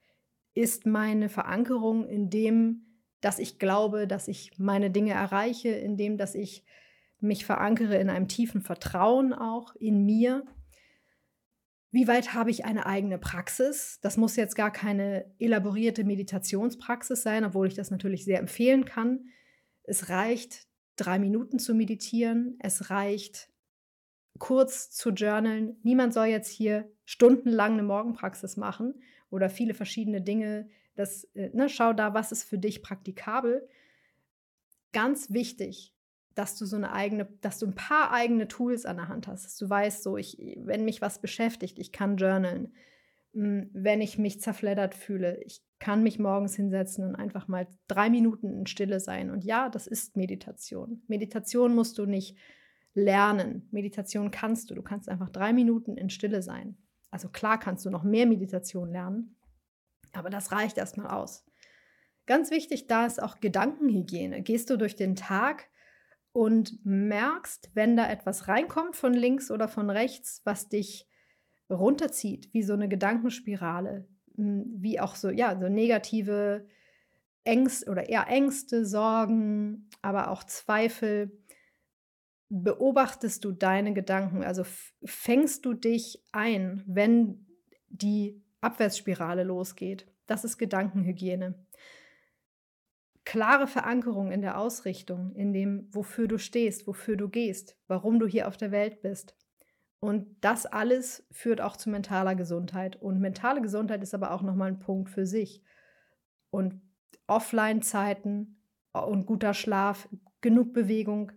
ist 0.54 0.86
meine 0.86 1.28
Verankerung 1.28 2.08
in 2.08 2.30
dem, 2.30 2.86
dass 3.20 3.38
ich 3.38 3.60
glaube, 3.60 4.08
dass 4.08 4.26
ich 4.26 4.58
meine 4.58 4.90
Dinge 4.90 5.12
erreiche, 5.12 5.68
in 5.68 5.96
dem, 5.96 6.16
dass 6.16 6.34
ich 6.34 6.64
mich 7.20 7.44
verankere 7.44 7.96
in 7.96 8.10
einem 8.10 8.28
tiefen 8.28 8.60
Vertrauen 8.60 9.32
auch 9.32 9.74
in 9.76 10.04
mir. 10.04 10.44
Wie 11.90 12.06
weit 12.06 12.34
habe 12.34 12.50
ich 12.50 12.64
eine 12.64 12.86
eigene 12.86 13.18
Praxis? 13.18 13.98
Das 14.02 14.16
muss 14.16 14.36
jetzt 14.36 14.54
gar 14.54 14.72
keine 14.72 15.24
elaborierte 15.38 16.04
Meditationspraxis 16.04 17.22
sein, 17.22 17.44
obwohl 17.44 17.66
ich 17.66 17.74
das 17.74 17.90
natürlich 17.90 18.24
sehr 18.24 18.38
empfehlen 18.38 18.84
kann. 18.84 19.26
Es 19.84 20.08
reicht, 20.08 20.66
drei 20.96 21.18
Minuten 21.18 21.58
zu 21.58 21.74
meditieren. 21.74 22.56
Es 22.60 22.90
reicht, 22.90 23.50
kurz 24.38 24.90
zu 24.90 25.10
journalen. 25.10 25.76
Niemand 25.82 26.14
soll 26.14 26.26
jetzt 26.26 26.50
hier 26.50 26.90
stundenlang 27.04 27.74
eine 27.74 27.82
Morgenpraxis 27.82 28.56
machen 28.56 28.94
oder 29.30 29.50
viele 29.50 29.74
verschiedene 29.74 30.20
Dinge. 30.20 30.68
Das, 30.94 31.24
äh, 31.34 31.50
ne, 31.52 31.68
schau 31.68 31.92
da, 31.92 32.14
was 32.14 32.32
ist 32.32 32.44
für 32.44 32.58
dich 32.58 32.82
praktikabel. 32.82 33.68
Ganz 34.92 35.32
wichtig, 35.32 35.94
dass 36.34 36.56
du 36.56 36.66
so 36.66 36.76
eine 36.76 36.92
eigene, 36.92 37.28
dass 37.40 37.58
du 37.58 37.66
ein 37.66 37.74
paar 37.74 38.12
eigene 38.12 38.48
Tools 38.48 38.86
an 38.86 38.96
der 38.96 39.08
Hand 39.08 39.26
hast, 39.26 39.44
dass 39.44 39.56
du 39.56 39.68
weißt, 39.68 40.02
so 40.02 40.16
ich, 40.16 40.38
wenn 40.58 40.84
mich 40.84 41.02
was 41.02 41.20
beschäftigt, 41.20 41.78
ich 41.78 41.92
kann 41.92 42.16
journalen. 42.16 42.72
Hm, 43.34 43.70
wenn 43.72 44.00
ich 44.00 44.18
mich 44.18 44.40
zerfleddert 44.40 44.94
fühle, 44.94 45.42
ich 45.44 45.62
kann 45.78 46.02
mich 46.02 46.18
morgens 46.18 46.56
hinsetzen 46.56 47.04
und 47.04 47.14
einfach 47.14 47.48
mal 47.48 47.66
drei 47.86 48.10
Minuten 48.10 48.52
in 48.52 48.66
Stille 48.66 49.00
sein. 49.00 49.30
Und 49.30 49.44
ja, 49.44 49.68
das 49.68 49.86
ist 49.86 50.16
Meditation. 50.16 51.02
Meditation 51.08 51.74
musst 51.74 51.98
du 51.98 52.06
nicht 52.06 52.36
lernen. 52.98 53.68
Meditation 53.70 54.30
kannst 54.30 54.70
du. 54.70 54.74
Du 54.74 54.82
kannst 54.82 55.08
einfach 55.08 55.30
drei 55.30 55.52
Minuten 55.52 55.96
in 55.96 56.10
Stille 56.10 56.42
sein. 56.42 56.76
Also 57.10 57.28
klar 57.28 57.58
kannst 57.58 57.84
du 57.86 57.90
noch 57.90 58.04
mehr 58.04 58.26
Meditation 58.26 58.90
lernen, 58.90 59.36
aber 60.12 60.30
das 60.30 60.52
reicht 60.52 60.76
erstmal 60.76 61.08
aus. 61.08 61.44
Ganz 62.26 62.50
wichtig, 62.50 62.86
da 62.86 63.06
ist 63.06 63.22
auch 63.22 63.40
Gedankenhygiene. 63.40 64.42
Gehst 64.42 64.68
du 64.68 64.76
durch 64.76 64.96
den 64.96 65.16
Tag 65.16 65.68
und 66.32 66.84
merkst, 66.84 67.70
wenn 67.74 67.96
da 67.96 68.08
etwas 68.08 68.48
reinkommt 68.48 68.96
von 68.96 69.14
links 69.14 69.50
oder 69.50 69.66
von 69.66 69.88
rechts, 69.88 70.42
was 70.44 70.68
dich 70.68 71.08
runterzieht, 71.70 72.52
wie 72.52 72.62
so 72.62 72.74
eine 72.74 72.88
Gedankenspirale, 72.88 74.06
hm, 74.36 74.66
wie 74.76 75.00
auch 75.00 75.14
so, 75.14 75.30
ja, 75.30 75.58
so 75.58 75.68
negative 75.68 76.66
Ängste 77.44 77.90
oder 77.90 78.08
eher 78.08 78.28
Ängste, 78.28 78.84
Sorgen, 78.84 79.88
aber 80.02 80.30
auch 80.30 80.44
Zweifel. 80.44 81.32
Beobachtest 82.50 83.44
du 83.44 83.52
deine 83.52 83.92
Gedanken? 83.92 84.42
Also 84.42 84.64
fängst 85.04 85.64
du 85.64 85.74
dich 85.74 86.24
ein, 86.32 86.82
wenn 86.86 87.46
die 87.88 88.42
Abwärtsspirale 88.60 89.44
losgeht? 89.44 90.06
Das 90.26 90.44
ist 90.44 90.58
Gedankenhygiene 90.58 91.54
klare 93.28 93.66
Verankerung 93.66 94.32
in 94.32 94.40
der 94.40 94.58
Ausrichtung, 94.58 95.34
in 95.34 95.52
dem, 95.52 95.86
wofür 95.90 96.28
du 96.28 96.38
stehst, 96.38 96.86
wofür 96.86 97.14
du 97.14 97.28
gehst, 97.28 97.76
warum 97.86 98.18
du 98.18 98.26
hier 98.26 98.48
auf 98.48 98.56
der 98.56 98.70
Welt 98.70 99.02
bist. 99.02 99.36
Und 100.00 100.34
das 100.40 100.64
alles 100.64 101.26
führt 101.30 101.60
auch 101.60 101.76
zu 101.76 101.90
mentaler 101.90 102.34
Gesundheit. 102.34 102.96
Und 102.96 103.20
mentale 103.20 103.60
Gesundheit 103.60 104.02
ist 104.02 104.14
aber 104.14 104.30
auch 104.30 104.40
nochmal 104.40 104.68
ein 104.68 104.78
Punkt 104.78 105.10
für 105.10 105.26
sich. 105.26 105.62
Und 106.48 106.80
Offline-Zeiten 107.26 108.62
und 108.92 109.26
guter 109.26 109.52
Schlaf, 109.52 110.08
genug 110.40 110.72
Bewegung, 110.72 111.32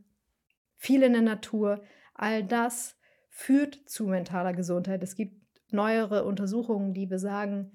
viel 0.81 1.03
in 1.03 1.13
der 1.13 1.21
Natur, 1.21 1.83
all 2.15 2.43
das 2.43 2.97
führt 3.29 3.79
zu 3.85 4.07
mentaler 4.07 4.51
Gesundheit. 4.51 5.03
Es 5.03 5.15
gibt 5.15 5.39
neuere 5.71 6.25
Untersuchungen, 6.25 6.95
die 6.95 7.05
besagen, 7.05 7.71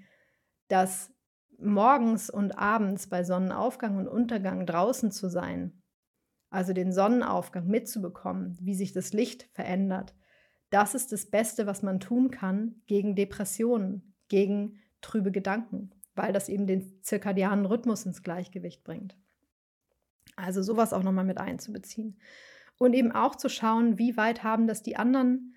dass 0.66 1.14
morgens 1.56 2.28
und 2.28 2.58
abends 2.58 3.06
bei 3.06 3.22
Sonnenaufgang 3.22 3.96
und 3.96 4.08
Untergang 4.08 4.66
draußen 4.66 5.12
zu 5.12 5.28
sein, 5.28 5.80
also 6.50 6.72
den 6.72 6.90
Sonnenaufgang 6.90 7.68
mitzubekommen, 7.68 8.58
wie 8.60 8.75
sich 8.75 8.92
das 8.92 9.12
Licht 9.12 9.48
verändert, 9.52 10.16
das 10.70 10.96
ist 10.96 11.12
das 11.12 11.26
Beste, 11.26 11.68
was 11.68 11.84
man 11.84 12.00
tun 12.00 12.32
kann 12.32 12.82
gegen 12.86 13.14
Depressionen, 13.14 14.16
gegen 14.26 14.80
trübe 15.00 15.30
Gedanken, 15.30 15.90
weil 16.16 16.32
das 16.32 16.48
eben 16.48 16.66
den 16.66 17.04
zirkadianen 17.04 17.66
Rhythmus 17.66 18.04
ins 18.04 18.25
Gleichgewicht 18.25 18.82
bringt. 18.82 19.16
Also 20.34 20.60
sowas 20.60 20.92
auch 20.92 21.04
nochmal 21.04 21.25
mit 21.25 21.38
einzubeziehen. 21.38 22.18
Und 22.78 22.95
eben 22.95 23.12
auch 23.12 23.37
zu 23.37 23.49
schauen, 23.49 23.99
wie 23.99 24.16
weit 24.16 24.42
haben 24.42 24.66
das 24.66 24.83
die 24.83 24.97
anderen 24.97 25.54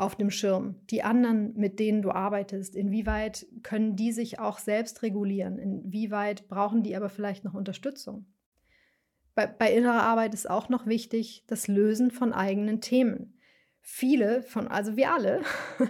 auf 0.00 0.16
dem 0.16 0.30
Schirm, 0.30 0.76
die 0.86 1.02
anderen, 1.02 1.52
mit 1.56 1.78
denen 1.78 2.00
du 2.00 2.10
arbeitest, 2.10 2.74
inwieweit 2.74 3.46
können 3.62 3.96
die 3.96 4.12
sich 4.12 4.38
auch 4.38 4.58
selbst 4.58 5.02
regulieren, 5.02 5.58
inwieweit 5.58 6.48
brauchen 6.48 6.82
die 6.82 6.96
aber 6.96 7.10
vielleicht 7.10 7.44
noch 7.44 7.52
Unterstützung. 7.52 8.24
Bei, 9.34 9.46
bei 9.46 9.70
innerer 9.70 10.02
Arbeit 10.02 10.32
ist 10.32 10.48
auch 10.48 10.70
noch 10.70 10.86
wichtig 10.86 11.44
das 11.48 11.68
Lösen 11.68 12.10
von 12.10 12.32
eigenen 12.32 12.80
Themen. 12.80 13.34
Viele 13.82 14.42
von, 14.42 14.68
also 14.68 14.96
wir 14.96 15.12
alle, 15.12 15.42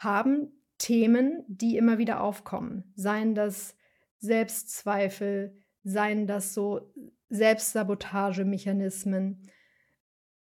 haben 0.00 0.48
Themen, 0.78 1.44
die 1.46 1.76
immer 1.76 1.98
wieder 1.98 2.20
aufkommen. 2.20 2.92
Seien 2.96 3.36
das 3.36 3.76
Selbstzweifel, 4.18 5.56
seien 5.84 6.26
das 6.26 6.54
so 6.54 6.92
Selbstsabotagemechanismen, 7.28 9.48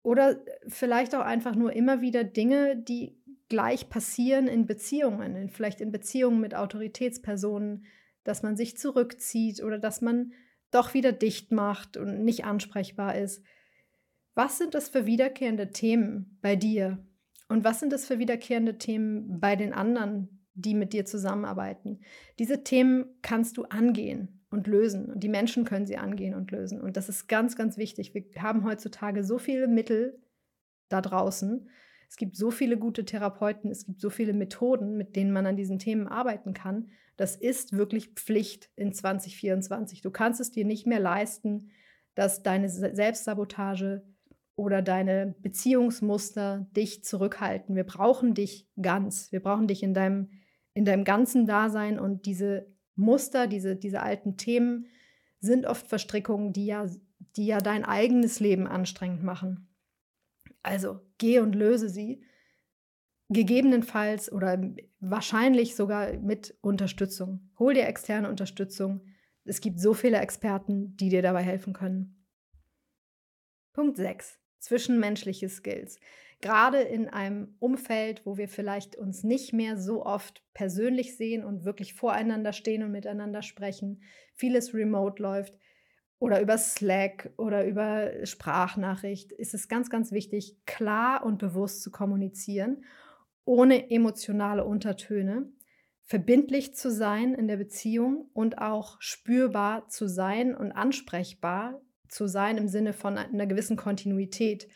oder 0.04 0.40
vielleicht 0.68 1.16
auch 1.16 1.26
einfach 1.26 1.56
nur 1.56 1.74
immer 1.74 2.02
wieder 2.02 2.24
Dinge, 2.24 2.78
die 2.78 3.18
gleich 3.50 3.90
passieren 3.90 4.48
in 4.48 4.66
Beziehungen, 4.66 5.50
vielleicht 5.50 5.82
in 5.82 5.92
Beziehungen 5.92 6.40
mit 6.40 6.56
Autoritätspersonen, 6.56 7.86
dass 8.24 8.44
man 8.44 8.56
sich 8.56 8.78
zurückzieht 8.78 9.64
oder 9.64 9.80
dass 9.80 10.02
man 10.02 10.34
doch 10.72 10.94
wieder 10.94 11.12
dicht 11.12 11.52
macht 11.52 11.98
und 11.98 12.24
nicht 12.24 12.46
ansprechbar 12.46 13.16
ist. 13.16 13.44
Was 14.36 14.58
sind 14.58 14.76
das 14.76 14.90
für 14.90 15.06
wiederkehrende 15.06 15.72
Themen 15.72 16.38
bei 16.42 16.56
dir? 16.56 17.04
Und 17.48 17.64
was 17.64 17.80
sind 17.80 17.92
das 17.92 18.06
für 18.06 18.20
wiederkehrende 18.20 18.78
Themen 18.78 19.40
bei 19.40 19.56
den 19.56 19.74
anderen, 19.74 20.46
die 20.54 20.76
mit 20.76 20.94
dir 20.94 21.06
zusammenarbeiten? 21.06 22.02
Diese 22.38 22.64
Themen 22.64 23.06
kannst 23.24 23.58
du 23.58 23.64
angehen 23.64 24.39
und 24.50 24.68
lösen. 24.68 25.06
Und 25.06 25.22
die 25.22 25.30
Menschen 25.30 25.66
können 25.66 25.86
sie 25.86 25.98
angehen 25.98 26.36
und 26.36 26.52
lösen. 26.52 26.82
Und 26.82 26.98
das 26.98 27.10
ist 27.10 27.28
ganz, 27.28 27.56
ganz 27.56 27.78
wichtig. 27.78 28.14
Wir 28.14 28.24
haben 28.42 28.64
heutzutage 28.64 29.24
so 29.24 29.38
viele 29.38 29.68
Mittel 29.68 30.20
da 30.90 31.02
draußen. 31.02 31.70
Es 32.10 32.18
gibt 32.18 32.36
so 32.36 32.50
viele 32.50 32.78
gute 32.78 33.06
Therapeuten, 33.06 33.70
es 33.70 33.86
gibt 33.86 34.02
so 34.02 34.10
viele 34.10 34.34
Methoden, 34.34 34.98
mit 34.98 35.16
denen 35.16 35.32
man 35.32 35.46
an 35.46 35.56
diesen 35.56 35.78
Themen 35.78 36.08
arbeiten 36.08 36.54
kann. 36.54 36.90
Das 37.18 37.36
ist 37.36 37.74
wirklich 37.74 38.14
Pflicht 38.16 38.72
in 38.76 38.94
2024. 38.94 40.02
Du 40.02 40.10
kannst 40.10 40.40
es 40.40 40.52
dir 40.52 40.66
nicht 40.66 40.88
mehr 40.88 41.00
leisten, 41.00 41.70
dass 42.16 42.42
deine 42.42 42.70
Selbstsabotage 42.70 44.04
oder 44.56 44.82
deine 44.82 45.36
Beziehungsmuster 45.40 46.68
dich 46.76 47.04
zurückhalten. 47.04 47.76
Wir 47.76 47.86
brauchen 47.86 48.34
dich 48.34 48.68
ganz. 48.82 49.32
Wir 49.32 49.42
brauchen 49.42 49.68
dich 49.68 49.84
in 49.84 49.94
deinem, 49.94 50.32
in 50.74 50.86
deinem 50.86 51.04
ganzen 51.04 51.46
Dasein 51.46 52.00
und 52.00 52.26
diese 52.26 52.68
Muster, 53.00 53.48
diese, 53.48 53.76
diese 53.76 54.02
alten 54.02 54.38
Themen 54.38 54.88
sind 55.40 55.66
oft 55.66 55.88
Verstrickungen, 55.88 56.54
die 56.54 56.66
ja, 56.66 56.86
die 57.36 57.46
ja 57.46 57.60
dein 57.60 57.86
eigenes 57.86 58.40
Leben 58.40 58.68
anstrengend 58.68 59.24
machen. 59.24 59.68
Also 60.62 61.00
geh 61.18 61.40
und 61.40 61.56
löse 61.56 61.90
sie, 61.90 62.24
gegebenenfalls 63.30 64.32
oder 64.32 64.62
wahrscheinlich 65.00 65.76
sogar 65.76 66.14
mit 66.18 66.58
Unterstützung. 66.62 67.50
Hol 67.58 67.74
dir 67.74 67.88
externe 67.88 68.30
Unterstützung. 68.30 69.02
Es 69.46 69.62
gibt 69.62 69.80
so 69.80 69.94
viele 69.94 70.18
Experten, 70.18 70.98
die 70.98 71.10
dir 71.10 71.22
dabei 71.22 71.44
helfen 71.44 71.74
können. 71.74 72.26
Punkt 73.72 73.96
6. 73.98 74.38
Zwischenmenschliche 74.60 75.48
Skills 75.48 76.00
gerade 76.42 76.80
in 76.80 77.10
einem 77.10 77.56
Umfeld, 77.60 78.26
wo 78.26 78.38
wir 78.38 78.48
vielleicht 78.48 78.96
uns 78.96 79.24
nicht 79.24 79.54
mehr 79.54 79.78
so 79.78 80.06
oft 80.06 80.44
persönlich 80.54 81.18
sehen 81.18 81.44
und 81.44 81.66
wirklich 81.66 81.94
voreinander 81.94 82.54
stehen 82.54 82.84
und 82.84 82.92
miteinander 82.92 83.42
sprechen, 83.42 84.02
vieles 84.36 84.74
remote 84.74 85.22
läuft 85.22 85.58
oder 86.20 86.42
über 86.42 86.58
Slack 86.58 87.32
oder 87.38 87.66
über 87.66 88.26
Sprachnachricht, 88.26 89.32
ist 89.32 89.54
es 89.54 89.68
ganz, 89.68 89.90
ganz 89.90 90.12
wichtig, 90.12 90.58
klar 90.66 91.26
und 91.26 91.40
bewusst 91.40 91.82
zu 91.82 91.92
kommunizieren 91.92 92.84
ohne 93.50 93.90
emotionale 93.90 94.64
Untertöne, 94.64 95.52
verbindlich 96.04 96.76
zu 96.76 96.92
sein 96.92 97.34
in 97.34 97.48
der 97.48 97.58
Beziehung 97.58 98.30
und 98.34 98.60
auch 98.60 98.98
spürbar 99.00 99.88
zu 99.88 100.08
sein 100.08 100.56
und 100.56 100.72
ansprechbar 100.72 101.82
zu 102.08 102.28
sein 102.28 102.60
im 102.60 102.68
Sinne 102.68 102.94
von 102.94 103.18
einer 103.18 103.48
gewissen 103.48 103.76
Kontinuität, 103.76 104.68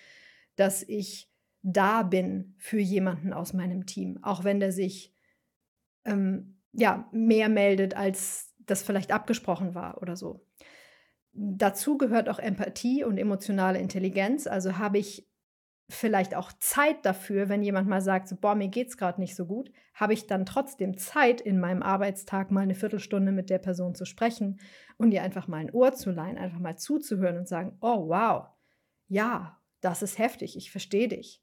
dass 0.56 0.82
ich 0.82 1.32
da 1.64 2.04
bin 2.04 2.56
für 2.58 2.80
jemanden 2.80 3.34
aus 3.34 3.54
meinem 3.54 3.86
Team, 3.86 4.20
auch 4.22 4.44
wenn 4.44 4.60
der 4.60 4.72
sich 4.72 5.16
ähm, 6.06 6.60
ja 6.74 7.08
mehr 7.12 7.50
meldet, 7.50 7.96
als 7.96 8.54
das 8.60 8.84
vielleicht 8.84 9.12
abgesprochen 9.12 9.74
war 9.74 10.02
oder 10.02 10.16
so. 10.16 10.46
Dazu 11.32 11.98
gehört 11.98 12.30
auch 12.30 12.40
Empathie 12.40 13.04
und 13.04 13.18
emotionale 13.18 13.80
Intelligenz. 13.80 14.46
Also 14.46 14.78
habe 14.78 15.00
ich 15.00 15.28
vielleicht 15.90 16.36
auch 16.36 16.52
Zeit 16.60 17.06
dafür, 17.06 17.50
wenn 17.50 17.64
jemand 17.64 17.88
mal 17.88 18.02
sagt, 18.02 18.28
so, 18.28 18.36
boah, 18.36 18.56
mir 18.56 18.68
geht's 18.68 18.98
gerade 18.98 19.20
nicht 19.20 19.36
so 19.36 19.46
gut, 19.46 19.72
habe 19.94 20.14
ich 20.14 20.28
dann 20.28 20.46
trotzdem 20.46 20.98
Zeit 20.98 21.42
in 21.42 21.60
meinem 21.60 21.84
Arbeitstag 21.84 22.52
mal 22.52 22.62
eine 22.62 22.76
Viertelstunde 22.76 23.32
mit 23.32 23.50
der 23.50 23.60
Person 23.60 23.96
zu 23.96 24.06
sprechen 24.06 24.60
und 24.98 25.12
ihr 25.12 25.24
einfach 25.24 25.48
mal 25.48 25.58
ein 25.58 25.72
Ohr 25.72 25.94
zu 25.94 26.12
leihen, 26.12 26.38
einfach 26.38 26.60
mal 26.60 26.78
zuzuhören 26.78 27.38
und 27.38 27.48
sagen, 27.48 27.78
oh 27.82 28.10
wow, 28.10 28.48
ja, 29.08 29.60
das 29.82 30.02
ist 30.02 30.18
heftig, 30.18 30.56
ich 30.56 30.72
verstehe 30.72 31.10
dich. 31.10 31.43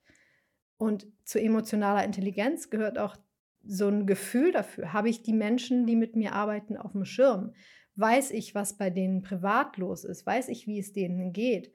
Und 0.81 1.07
zu 1.25 1.41
emotionaler 1.41 2.05
Intelligenz 2.05 2.71
gehört 2.71 2.99
auch 2.99 3.17
so 3.63 3.89
ein 3.89 4.07
Gefühl 4.07 4.51
dafür. 4.51 4.93
Habe 4.93 5.11
ich 5.11 5.23
die 5.23 5.33
Menschen, 5.33 5.87
die 5.87 5.95
mit 5.95 6.17
mir 6.17 6.33
arbeiten, 6.33 6.77
auf 6.77 6.93
dem 6.93 7.05
Schirm? 7.05 7.53
Weiß 7.97 8.31
ich, 8.31 8.55
was 8.55 8.77
bei 8.79 8.91
denen 8.91 9.23
privat 9.23 9.77
los 9.77 10.05
ist? 10.05 10.25
Weiß 10.27 10.49
ich, 10.49 10.67
wie 10.67 10.79
es 10.79 10.93
denen 10.93 11.33
geht? 11.33 11.73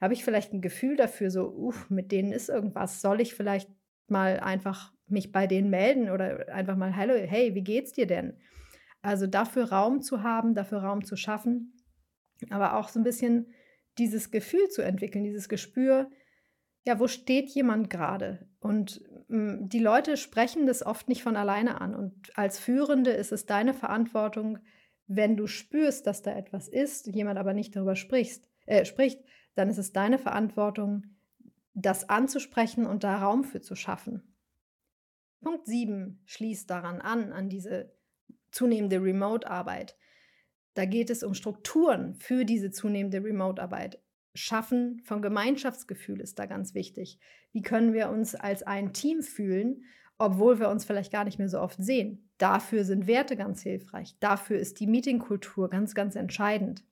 habe 0.00 0.14
ich 0.14 0.24
vielleicht 0.24 0.52
ein 0.52 0.62
Gefühl 0.62 0.96
dafür, 0.96 1.30
so, 1.30 1.48
uff, 1.48 1.90
mit 1.90 2.10
denen 2.10 2.32
ist 2.32 2.48
irgendwas. 2.48 3.00
Soll 3.02 3.20
ich 3.20 3.34
vielleicht 3.34 3.70
mal 4.08 4.40
einfach 4.40 4.92
mich 5.06 5.30
bei 5.30 5.46
denen 5.46 5.70
melden 5.70 6.10
oder 6.10 6.48
einfach 6.48 6.76
mal, 6.76 6.96
hallo, 6.96 7.14
hey, 7.14 7.54
wie 7.54 7.62
geht's 7.62 7.92
dir 7.92 8.06
denn? 8.06 8.38
Also 9.02 9.26
dafür 9.26 9.70
Raum 9.70 10.00
zu 10.00 10.22
haben, 10.22 10.54
dafür 10.54 10.78
Raum 10.78 11.04
zu 11.04 11.16
schaffen, 11.16 11.74
aber 12.48 12.76
auch 12.76 12.88
so 12.88 12.98
ein 12.98 13.04
bisschen 13.04 13.52
dieses 13.98 14.30
Gefühl 14.30 14.68
zu 14.68 14.82
entwickeln, 14.82 15.24
dieses 15.24 15.48
Gespür, 15.48 16.10
ja, 16.84 16.98
wo 16.98 17.08
steht 17.08 17.50
jemand 17.50 17.90
gerade? 17.90 18.48
Und 18.58 19.02
mh, 19.28 19.68
die 19.68 19.78
Leute 19.78 20.16
sprechen 20.16 20.66
das 20.66 20.84
oft 20.84 21.08
nicht 21.08 21.22
von 21.22 21.36
alleine 21.36 21.80
an. 21.80 21.94
Und 21.94 22.36
als 22.36 22.58
Führende 22.58 23.10
ist 23.10 23.32
es 23.32 23.46
deine 23.46 23.74
Verantwortung, 23.74 24.58
wenn 25.06 25.36
du 25.36 25.46
spürst, 25.46 26.06
dass 26.06 26.22
da 26.22 26.36
etwas 26.36 26.68
ist, 26.68 27.06
jemand 27.08 27.38
aber 27.38 27.52
nicht 27.52 27.74
darüber 27.74 27.96
sprichst, 27.96 28.48
äh, 28.66 28.84
spricht, 28.84 29.20
dann 29.54 29.68
ist 29.68 29.78
es 29.78 29.92
deine 29.92 30.18
Verantwortung, 30.18 31.04
das 31.74 32.08
anzusprechen 32.08 32.86
und 32.86 33.04
da 33.04 33.18
Raum 33.18 33.44
für 33.44 33.60
zu 33.60 33.74
schaffen. 33.74 34.36
Punkt 35.42 35.66
7 35.66 36.22
schließt 36.26 36.68
daran 36.70 37.00
an, 37.00 37.32
an 37.32 37.48
diese 37.48 37.92
zunehmende 38.50 39.02
Remote-Arbeit. 39.02 39.96
Da 40.74 40.84
geht 40.84 41.10
es 41.10 41.22
um 41.22 41.34
Strukturen 41.34 42.14
für 42.14 42.44
diese 42.44 42.70
zunehmende 42.70 43.22
Remote-Arbeit. 43.22 44.00
Schaffen 44.34 45.00
von 45.04 45.22
Gemeinschaftsgefühl 45.22 46.20
ist 46.20 46.38
da 46.38 46.46
ganz 46.46 46.74
wichtig. 46.74 47.18
Wie 47.52 47.62
können 47.62 47.92
wir 47.92 48.10
uns 48.10 48.34
als 48.34 48.62
ein 48.62 48.92
Team 48.92 49.22
fühlen, 49.22 49.84
obwohl 50.18 50.60
wir 50.60 50.68
uns 50.68 50.84
vielleicht 50.84 51.12
gar 51.12 51.24
nicht 51.24 51.38
mehr 51.38 51.48
so 51.48 51.60
oft 51.60 51.82
sehen? 51.82 52.30
Dafür 52.38 52.84
sind 52.84 53.06
Werte 53.06 53.36
ganz 53.36 53.62
hilfreich. 53.62 54.16
Dafür 54.20 54.58
ist 54.58 54.80
die 54.80 54.86
Meetingkultur 54.86 55.68
ganz, 55.68 55.94
ganz 55.94 56.14
entscheidend. 56.14 56.84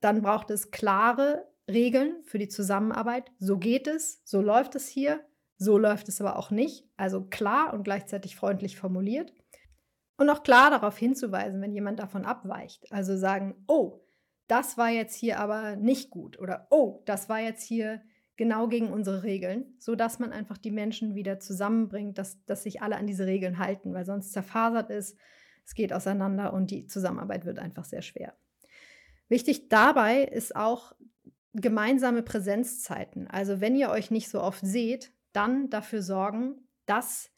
Dann 0.00 0.22
braucht 0.22 0.50
es 0.50 0.70
klare 0.70 1.46
Regeln 1.68 2.22
für 2.24 2.38
die 2.38 2.48
Zusammenarbeit. 2.48 3.30
So 3.38 3.58
geht 3.58 3.86
es, 3.86 4.22
so 4.24 4.40
läuft 4.40 4.74
es 4.74 4.88
hier, 4.88 5.20
so 5.58 5.76
läuft 5.76 6.08
es 6.08 6.20
aber 6.20 6.36
auch 6.36 6.50
nicht. 6.50 6.88
Also 6.96 7.26
klar 7.26 7.74
und 7.74 7.84
gleichzeitig 7.84 8.34
freundlich 8.34 8.76
formuliert. 8.76 9.32
Und 10.16 10.28
auch 10.30 10.42
klar 10.42 10.70
darauf 10.70 10.98
hinzuweisen, 10.98 11.60
wenn 11.62 11.72
jemand 11.72 11.98
davon 11.98 12.24
abweicht. 12.24 12.90
Also 12.92 13.16
sagen, 13.16 13.62
oh, 13.66 14.00
das 14.50 14.76
war 14.76 14.90
jetzt 14.90 15.14
hier 15.14 15.38
aber 15.38 15.76
nicht 15.76 16.10
gut 16.10 16.38
oder 16.38 16.66
oh, 16.70 17.02
das 17.06 17.28
war 17.28 17.40
jetzt 17.40 17.62
hier 17.62 18.02
genau 18.36 18.68
gegen 18.68 18.90
unsere 18.90 19.22
Regeln, 19.22 19.74
sodass 19.78 20.18
man 20.18 20.32
einfach 20.32 20.58
die 20.58 20.70
Menschen 20.70 21.14
wieder 21.14 21.38
zusammenbringt, 21.38 22.18
dass, 22.18 22.44
dass 22.46 22.62
sich 22.62 22.82
alle 22.82 22.96
an 22.96 23.06
diese 23.06 23.26
Regeln 23.26 23.58
halten, 23.58 23.94
weil 23.94 24.04
sonst 24.04 24.32
zerfasert 24.32 24.90
ist, 24.90 25.16
es 25.64 25.74
geht 25.74 25.92
auseinander 25.92 26.52
und 26.52 26.70
die 26.70 26.86
Zusammenarbeit 26.86 27.44
wird 27.44 27.58
einfach 27.58 27.84
sehr 27.84 28.02
schwer. 28.02 28.34
Wichtig 29.28 29.68
dabei 29.68 30.24
ist 30.24 30.56
auch 30.56 30.96
gemeinsame 31.52 32.22
Präsenzzeiten. 32.22 33.28
Also 33.28 33.60
wenn 33.60 33.76
ihr 33.76 33.90
euch 33.90 34.10
nicht 34.10 34.28
so 34.28 34.40
oft 34.40 34.66
seht, 34.66 35.12
dann 35.32 35.70
dafür 35.70 36.02
sorgen, 36.02 36.66
dass 36.86 37.30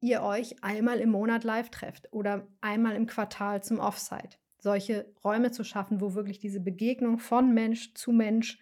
ihr 0.00 0.22
euch 0.22 0.62
einmal 0.62 0.98
im 0.98 1.10
Monat 1.10 1.44
live 1.44 1.70
trefft 1.70 2.12
oder 2.12 2.46
einmal 2.60 2.94
im 2.94 3.06
Quartal 3.06 3.62
zum 3.62 3.78
Offsite. 3.78 4.36
Solche 4.58 5.06
Räume 5.24 5.50
zu 5.50 5.64
schaffen, 5.64 6.00
wo 6.00 6.14
wirklich 6.14 6.38
diese 6.38 6.60
Begegnung 6.60 7.18
von 7.18 7.54
Mensch 7.54 7.94
zu 7.94 8.12
Mensch 8.12 8.58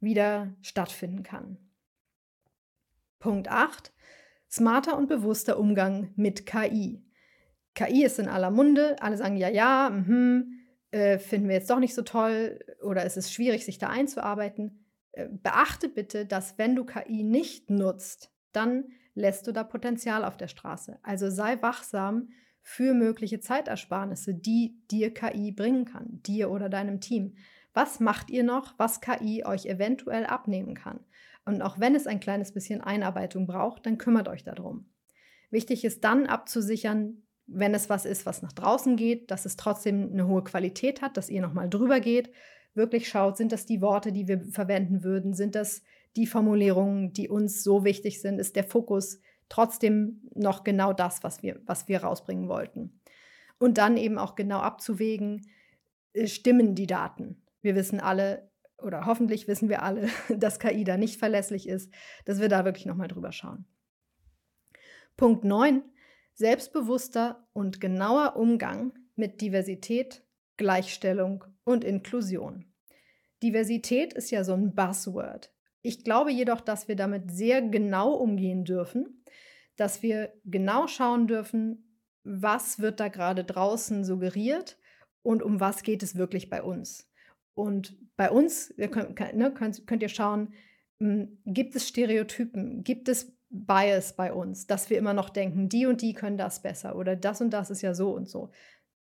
wieder 0.00 0.54
stattfinden 0.62 1.22
kann. 1.22 1.58
Punkt 3.18 3.48
8. 3.48 3.92
Smarter 4.50 4.96
und 4.96 5.08
bewusster 5.08 5.58
Umgang 5.58 6.12
mit 6.16 6.44
KI. 6.46 7.02
KI 7.74 8.04
ist 8.04 8.18
in 8.18 8.28
aller 8.28 8.50
Munde, 8.50 9.00
alle 9.00 9.16
sagen 9.16 9.36
ja, 9.36 9.48
ja, 9.48 9.90
mhm, 9.90 10.60
äh, 10.90 11.18
finden 11.18 11.48
wir 11.48 11.54
jetzt 11.54 11.70
doch 11.70 11.78
nicht 11.78 11.94
so 11.94 12.02
toll 12.02 12.58
oder 12.82 13.04
ist 13.04 13.16
es 13.16 13.32
schwierig, 13.32 13.64
sich 13.64 13.78
da 13.78 13.88
einzuarbeiten. 13.88 14.84
Äh, 15.12 15.28
beachte 15.28 15.88
bitte, 15.88 16.26
dass 16.26 16.58
wenn 16.58 16.74
du 16.74 16.84
KI 16.84 17.22
nicht 17.22 17.70
nutzt, 17.70 18.32
dann 18.52 18.84
lässt 19.14 19.46
du 19.46 19.52
da 19.52 19.62
Potenzial 19.62 20.24
auf 20.24 20.36
der 20.36 20.48
Straße. 20.48 20.98
Also 21.02 21.30
sei 21.30 21.60
wachsam 21.62 22.30
für 22.62 22.94
mögliche 22.94 23.40
Zeitersparnisse, 23.40 24.34
die 24.34 24.78
dir 24.90 25.12
KI 25.12 25.52
bringen 25.52 25.84
kann, 25.84 26.20
dir 26.22 26.50
oder 26.50 26.68
deinem 26.68 27.00
Team. 27.00 27.36
Was 27.72 28.00
macht 28.00 28.30
ihr 28.30 28.42
noch, 28.42 28.74
was 28.78 29.00
KI 29.00 29.44
euch 29.44 29.66
eventuell 29.66 30.26
abnehmen 30.26 30.74
kann? 30.74 31.00
Und 31.44 31.62
auch 31.62 31.80
wenn 31.80 31.94
es 31.94 32.06
ein 32.06 32.20
kleines 32.20 32.52
bisschen 32.52 32.80
Einarbeitung 32.80 33.46
braucht, 33.46 33.86
dann 33.86 33.98
kümmert 33.98 34.28
euch 34.28 34.44
darum. 34.44 34.90
Wichtig 35.50 35.84
ist 35.84 36.04
dann 36.04 36.26
abzusichern, 36.26 37.22
wenn 37.46 37.74
es 37.74 37.90
was 37.90 38.04
ist, 38.04 38.26
was 38.26 38.42
nach 38.42 38.52
draußen 38.52 38.96
geht, 38.96 39.30
dass 39.30 39.46
es 39.46 39.56
trotzdem 39.56 40.10
eine 40.12 40.28
hohe 40.28 40.44
Qualität 40.44 41.02
hat, 41.02 41.16
dass 41.16 41.28
ihr 41.28 41.40
nochmal 41.40 41.68
drüber 41.68 41.98
geht, 41.98 42.30
wirklich 42.74 43.08
schaut, 43.08 43.36
sind 43.36 43.50
das 43.50 43.66
die 43.66 43.80
Worte, 43.80 44.12
die 44.12 44.28
wir 44.28 44.40
verwenden 44.44 45.02
würden, 45.02 45.34
sind 45.34 45.56
das 45.56 45.82
die 46.16 46.26
Formulierungen, 46.26 47.12
die 47.12 47.28
uns 47.28 47.62
so 47.62 47.84
wichtig 47.84 48.20
sind, 48.20 48.38
ist 48.38 48.56
der 48.56 48.64
Fokus 48.64 49.20
trotzdem 49.50 50.22
noch 50.34 50.64
genau 50.64 50.94
das, 50.94 51.22
was 51.22 51.42
wir, 51.42 51.60
was 51.66 51.88
wir 51.88 52.02
rausbringen 52.02 52.48
wollten. 52.48 53.02
Und 53.58 53.76
dann 53.76 53.98
eben 53.98 54.16
auch 54.16 54.36
genau 54.36 54.60
abzuwägen, 54.60 55.46
äh, 56.14 56.26
stimmen 56.26 56.74
die 56.74 56.86
Daten. 56.86 57.44
Wir 57.60 57.74
wissen 57.74 58.00
alle, 58.00 58.50
oder 58.78 59.04
hoffentlich 59.04 59.46
wissen 59.46 59.68
wir 59.68 59.82
alle, 59.82 60.08
dass 60.34 60.58
KI 60.58 60.84
da 60.84 60.96
nicht 60.96 61.18
verlässlich 61.18 61.68
ist, 61.68 61.92
dass 62.24 62.40
wir 62.40 62.48
da 62.48 62.64
wirklich 62.64 62.86
nochmal 62.86 63.08
drüber 63.08 63.32
schauen. 63.32 63.66
Punkt 65.18 65.44
9 65.44 65.82
selbstbewusster 66.32 67.46
und 67.52 67.82
genauer 67.82 68.36
Umgang 68.36 68.94
mit 69.14 69.42
Diversität, 69.42 70.24
Gleichstellung 70.56 71.44
und 71.64 71.84
Inklusion. 71.84 72.72
Diversität 73.42 74.14
ist 74.14 74.30
ja 74.30 74.42
so 74.42 74.54
ein 74.54 74.74
Buzzword. 74.74 75.52
Ich 75.82 76.04
glaube 76.04 76.30
jedoch, 76.30 76.60
dass 76.60 76.88
wir 76.88 76.96
damit 76.96 77.30
sehr 77.30 77.62
genau 77.62 78.12
umgehen 78.12 78.64
dürfen, 78.64 79.24
dass 79.76 80.02
wir 80.02 80.32
genau 80.44 80.86
schauen 80.86 81.26
dürfen, 81.26 81.98
was 82.22 82.80
wird 82.80 83.00
da 83.00 83.08
gerade 83.08 83.44
draußen 83.44 84.04
suggeriert 84.04 84.78
und 85.22 85.42
um 85.42 85.60
was 85.60 85.82
geht 85.82 86.02
es 86.02 86.16
wirklich 86.16 86.50
bei 86.50 86.62
uns. 86.62 87.10
Und 87.54 87.96
bei 88.16 88.30
uns 88.30 88.74
könnt, 88.90 89.18
ne, 89.34 89.52
könnt, 89.52 89.86
könnt 89.86 90.02
ihr 90.02 90.08
schauen, 90.08 90.52
hm, 90.98 91.38
gibt 91.46 91.74
es 91.76 91.88
Stereotypen, 91.88 92.84
gibt 92.84 93.08
es 93.08 93.36
Bias 93.50 94.14
bei 94.14 94.32
uns, 94.32 94.66
dass 94.66 94.90
wir 94.90 94.98
immer 94.98 95.12
noch 95.12 95.28
denken, 95.30 95.68
die 95.68 95.86
und 95.86 96.02
die 96.02 96.14
können 96.14 96.38
das 96.38 96.62
besser 96.62 96.94
oder 96.94 97.16
das 97.16 97.40
und 97.40 97.50
das 97.50 97.70
ist 97.70 97.82
ja 97.82 97.94
so 97.94 98.14
und 98.14 98.28
so. 98.28 98.50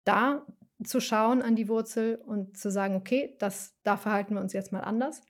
Da 0.05 0.45
zu 0.83 0.99
schauen 0.99 1.41
an 1.41 1.55
die 1.55 1.69
Wurzel 1.69 2.15
und 2.15 2.57
zu 2.57 2.71
sagen, 2.71 2.95
okay, 2.95 3.35
das, 3.39 3.75
da 3.83 3.95
verhalten 3.95 4.33
wir 4.35 4.41
uns 4.41 4.53
jetzt 4.53 4.71
mal 4.71 4.81
anders. 4.81 5.21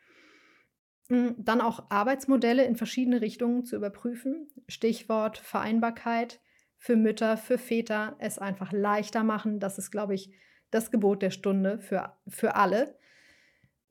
Hm, 1.14 1.36
dann 1.38 1.62
auch 1.62 1.92
Arbeitsmodelle 1.92 2.66
in 2.66 2.76
verschiedene 2.76 3.22
Richtungen 3.22 3.66
zu 3.66 3.76
überprüfen. 3.76 4.48
Stichwort 4.68 5.38
Vereinbarkeit 5.38 6.42
für 6.76 6.96
Mütter, 6.96 7.38
für 7.38 7.60
Väter, 7.60 8.16
es 8.18 8.40
einfach 8.40 8.72
leichter 8.72 9.24
machen. 9.24 9.60
Das 9.60 9.78
ist, 9.78 9.92
glaube 9.92 10.16
ich, 10.16 10.32
das 10.72 10.90
Gebot 10.90 11.22
der 11.22 11.30
Stunde 11.30 11.78
für, 11.78 12.18
für 12.28 12.56
alle. 12.56 12.98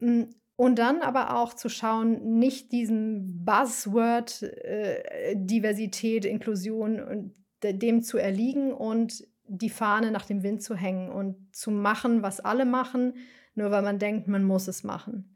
Hm, 0.01 0.35
und 0.57 0.81
dann 0.81 1.01
aber 1.01 1.37
auch 1.37 1.55
zu 1.55 1.69
schauen, 1.69 2.41
nicht 2.41 2.73
diesem 2.73 3.45
Buzzword 3.45 4.43
äh, 4.43 5.37
Diversität, 5.37 6.25
Inklusion 6.25 7.01
und 7.01 7.35
dem 7.63 8.03
zu 8.03 8.19
erliegen 8.19 8.73
und 8.73 9.25
die 9.47 9.71
Fahne 9.71 10.11
nach 10.11 10.27
dem 10.27 10.43
Wind 10.43 10.61
zu 10.61 10.75
hängen 10.75 11.09
und 11.09 11.55
zu 11.55 11.71
machen, 11.71 12.23
was 12.23 12.41
alle 12.41 12.65
machen, 12.65 13.15
nur 13.55 13.71
weil 13.71 13.83
man 13.83 14.01
denkt, 14.01 14.27
man 14.27 14.43
muss 14.43 14.67
es 14.67 14.83
machen. 14.83 15.32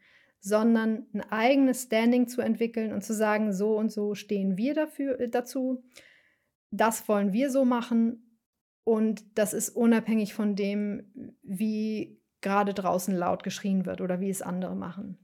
Sondern 0.47 1.07
ein 1.13 1.23
eigenes 1.33 1.83
Standing 1.83 2.29
zu 2.29 2.41
entwickeln 2.41 2.93
und 2.93 3.03
zu 3.03 3.15
sagen, 3.15 3.53
so 3.53 3.77
und 3.77 3.91
so 3.91 4.15
stehen 4.15 4.57
wir 4.57 4.75
dafür, 4.75 5.19
äh, 5.19 5.29
dazu, 5.29 5.83
das 6.71 7.09
wollen 7.09 7.33
wir 7.33 7.51
so 7.51 7.65
machen 7.65 8.41
und 8.85 9.25
das 9.37 9.53
ist 9.53 9.71
unabhängig 9.71 10.35
von 10.35 10.55
dem, 10.55 11.35
wie 11.43 12.23
gerade 12.43 12.75
draußen 12.75 13.13
laut 13.13 13.43
geschrien 13.43 13.87
wird 13.87 14.01
oder 14.01 14.21
wie 14.21 14.31
es 14.31 14.41
andere 14.41 14.77
machen. 14.77 15.19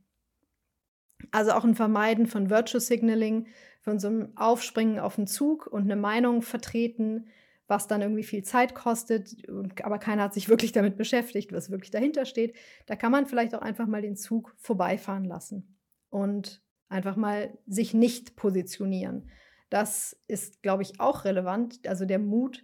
Also 1.30 1.52
auch 1.52 1.62
ein 1.62 1.76
Vermeiden 1.76 2.26
von 2.26 2.50
Virtual 2.50 2.80
Signaling, 2.80 3.46
von 3.80 4.00
so 4.00 4.08
einem 4.08 4.36
Aufspringen 4.36 4.98
auf 4.98 5.14
den 5.14 5.28
Zug 5.28 5.68
und 5.68 5.82
eine 5.82 5.94
Meinung 5.94 6.42
vertreten, 6.42 7.28
was 7.72 7.86
dann 7.86 8.02
irgendwie 8.02 8.22
viel 8.22 8.44
Zeit 8.44 8.74
kostet, 8.74 9.34
aber 9.82 9.98
keiner 9.98 10.24
hat 10.24 10.34
sich 10.34 10.48
wirklich 10.50 10.72
damit 10.72 10.98
beschäftigt, 10.98 11.52
was 11.52 11.70
wirklich 11.70 11.90
dahinter 11.90 12.26
steht. 12.26 12.54
Da 12.86 12.96
kann 12.96 13.10
man 13.10 13.26
vielleicht 13.26 13.54
auch 13.54 13.62
einfach 13.62 13.86
mal 13.86 14.02
den 14.02 14.14
Zug 14.14 14.54
vorbeifahren 14.58 15.24
lassen 15.24 15.78
und 16.10 16.62
einfach 16.90 17.16
mal 17.16 17.56
sich 17.66 17.94
nicht 17.94 18.36
positionieren. 18.36 19.30
Das 19.70 20.20
ist, 20.28 20.62
glaube 20.62 20.82
ich, 20.82 21.00
auch 21.00 21.24
relevant. 21.24 21.88
Also 21.88 22.04
der 22.04 22.18
Mut, 22.18 22.62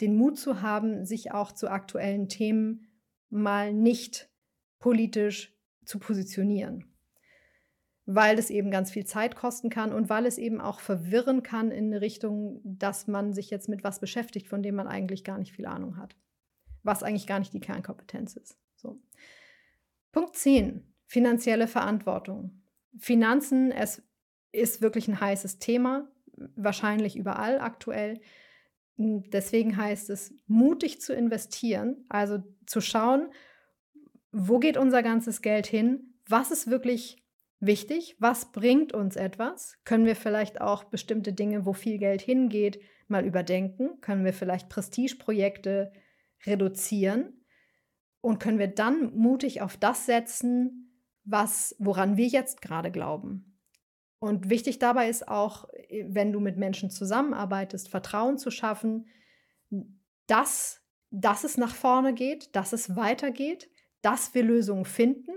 den 0.00 0.16
Mut 0.16 0.38
zu 0.38 0.60
haben, 0.60 1.04
sich 1.04 1.30
auch 1.30 1.52
zu 1.52 1.70
aktuellen 1.70 2.28
Themen 2.28 2.88
mal 3.30 3.72
nicht 3.72 4.28
politisch 4.80 5.56
zu 5.84 6.00
positionieren 6.00 6.91
weil 8.04 8.38
es 8.38 8.50
eben 8.50 8.70
ganz 8.70 8.90
viel 8.90 9.04
Zeit 9.04 9.36
kosten 9.36 9.70
kann 9.70 9.92
und 9.92 10.08
weil 10.08 10.26
es 10.26 10.38
eben 10.38 10.60
auch 10.60 10.80
verwirren 10.80 11.42
kann 11.42 11.70
in 11.70 11.86
eine 11.86 12.00
Richtung, 12.00 12.60
dass 12.64 13.06
man 13.06 13.32
sich 13.32 13.50
jetzt 13.50 13.68
mit 13.68 13.84
was 13.84 14.00
beschäftigt, 14.00 14.48
von 14.48 14.62
dem 14.62 14.74
man 14.74 14.88
eigentlich 14.88 15.24
gar 15.24 15.38
nicht 15.38 15.52
viel 15.52 15.66
Ahnung 15.66 15.96
hat. 15.96 16.16
Was 16.82 17.02
eigentlich 17.02 17.28
gar 17.28 17.38
nicht 17.38 17.52
die 17.52 17.60
Kernkompetenz 17.60 18.36
ist. 18.36 18.58
So. 18.74 19.00
Punkt 20.10 20.34
10. 20.34 20.82
Finanzielle 21.06 21.68
Verantwortung. 21.68 22.62
Finanzen, 22.98 23.70
es 23.70 24.02
ist 24.50 24.82
wirklich 24.82 25.06
ein 25.08 25.20
heißes 25.20 25.58
Thema, 25.58 26.10
wahrscheinlich 26.56 27.16
überall 27.16 27.60
aktuell. 27.60 28.20
Deswegen 28.96 29.76
heißt 29.76 30.10
es, 30.10 30.34
mutig 30.46 31.00
zu 31.00 31.14
investieren, 31.14 32.04
also 32.08 32.42
zu 32.66 32.80
schauen, 32.80 33.30
wo 34.32 34.58
geht 34.58 34.76
unser 34.76 35.02
ganzes 35.02 35.40
Geld 35.40 35.66
hin, 35.66 36.14
was 36.26 36.50
ist 36.50 36.70
wirklich 36.70 37.21
wichtig. 37.62 38.16
Was 38.18 38.52
bringt 38.52 38.92
uns 38.92 39.16
etwas? 39.16 39.78
Können 39.84 40.04
wir 40.04 40.16
vielleicht 40.16 40.60
auch 40.60 40.84
bestimmte 40.84 41.32
Dinge, 41.32 41.64
wo 41.64 41.72
viel 41.72 41.96
Geld 41.98 42.20
hingeht, 42.20 42.80
mal 43.08 43.24
überdenken? 43.24 44.00
Können 44.00 44.24
wir 44.24 44.34
vielleicht 44.34 44.68
Prestigeprojekte 44.68 45.92
reduzieren? 46.44 47.44
Und 48.20 48.38
können 48.38 48.58
wir 48.58 48.68
dann 48.68 49.14
mutig 49.16 49.62
auf 49.62 49.76
das 49.76 50.06
setzen, 50.06 50.92
was, 51.24 51.74
woran 51.78 52.16
wir 52.16 52.26
jetzt 52.26 52.60
gerade 52.60 52.90
glauben? 52.90 53.58
Und 54.18 54.50
wichtig 54.50 54.78
dabei 54.78 55.08
ist 55.08 55.26
auch, 55.26 55.68
wenn 56.04 56.32
du 56.32 56.38
mit 56.38 56.56
Menschen 56.56 56.90
zusammenarbeitest, 56.90 57.88
Vertrauen 57.88 58.38
zu 58.38 58.50
schaffen, 58.50 59.08
dass, 60.26 60.80
dass 61.10 61.42
es 61.42 61.56
nach 61.56 61.74
vorne 61.74 62.14
geht, 62.14 62.54
dass 62.54 62.72
es 62.72 62.94
weitergeht, 62.94 63.68
dass 64.00 64.34
wir 64.34 64.44
Lösungen 64.44 64.84
finden 64.84 65.32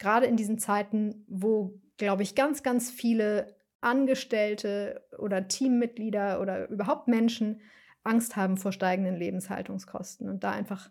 gerade 0.00 0.26
in 0.26 0.36
diesen 0.36 0.58
Zeiten, 0.58 1.24
wo, 1.28 1.80
glaube 1.96 2.24
ich, 2.24 2.34
ganz, 2.34 2.64
ganz 2.64 2.90
viele 2.90 3.54
Angestellte 3.80 5.06
oder 5.16 5.46
Teammitglieder 5.46 6.40
oder 6.40 6.68
überhaupt 6.68 7.06
Menschen 7.06 7.60
Angst 8.02 8.34
haben 8.34 8.56
vor 8.56 8.72
steigenden 8.72 9.16
Lebenshaltungskosten 9.16 10.28
und 10.28 10.42
da 10.42 10.50
einfach 10.50 10.90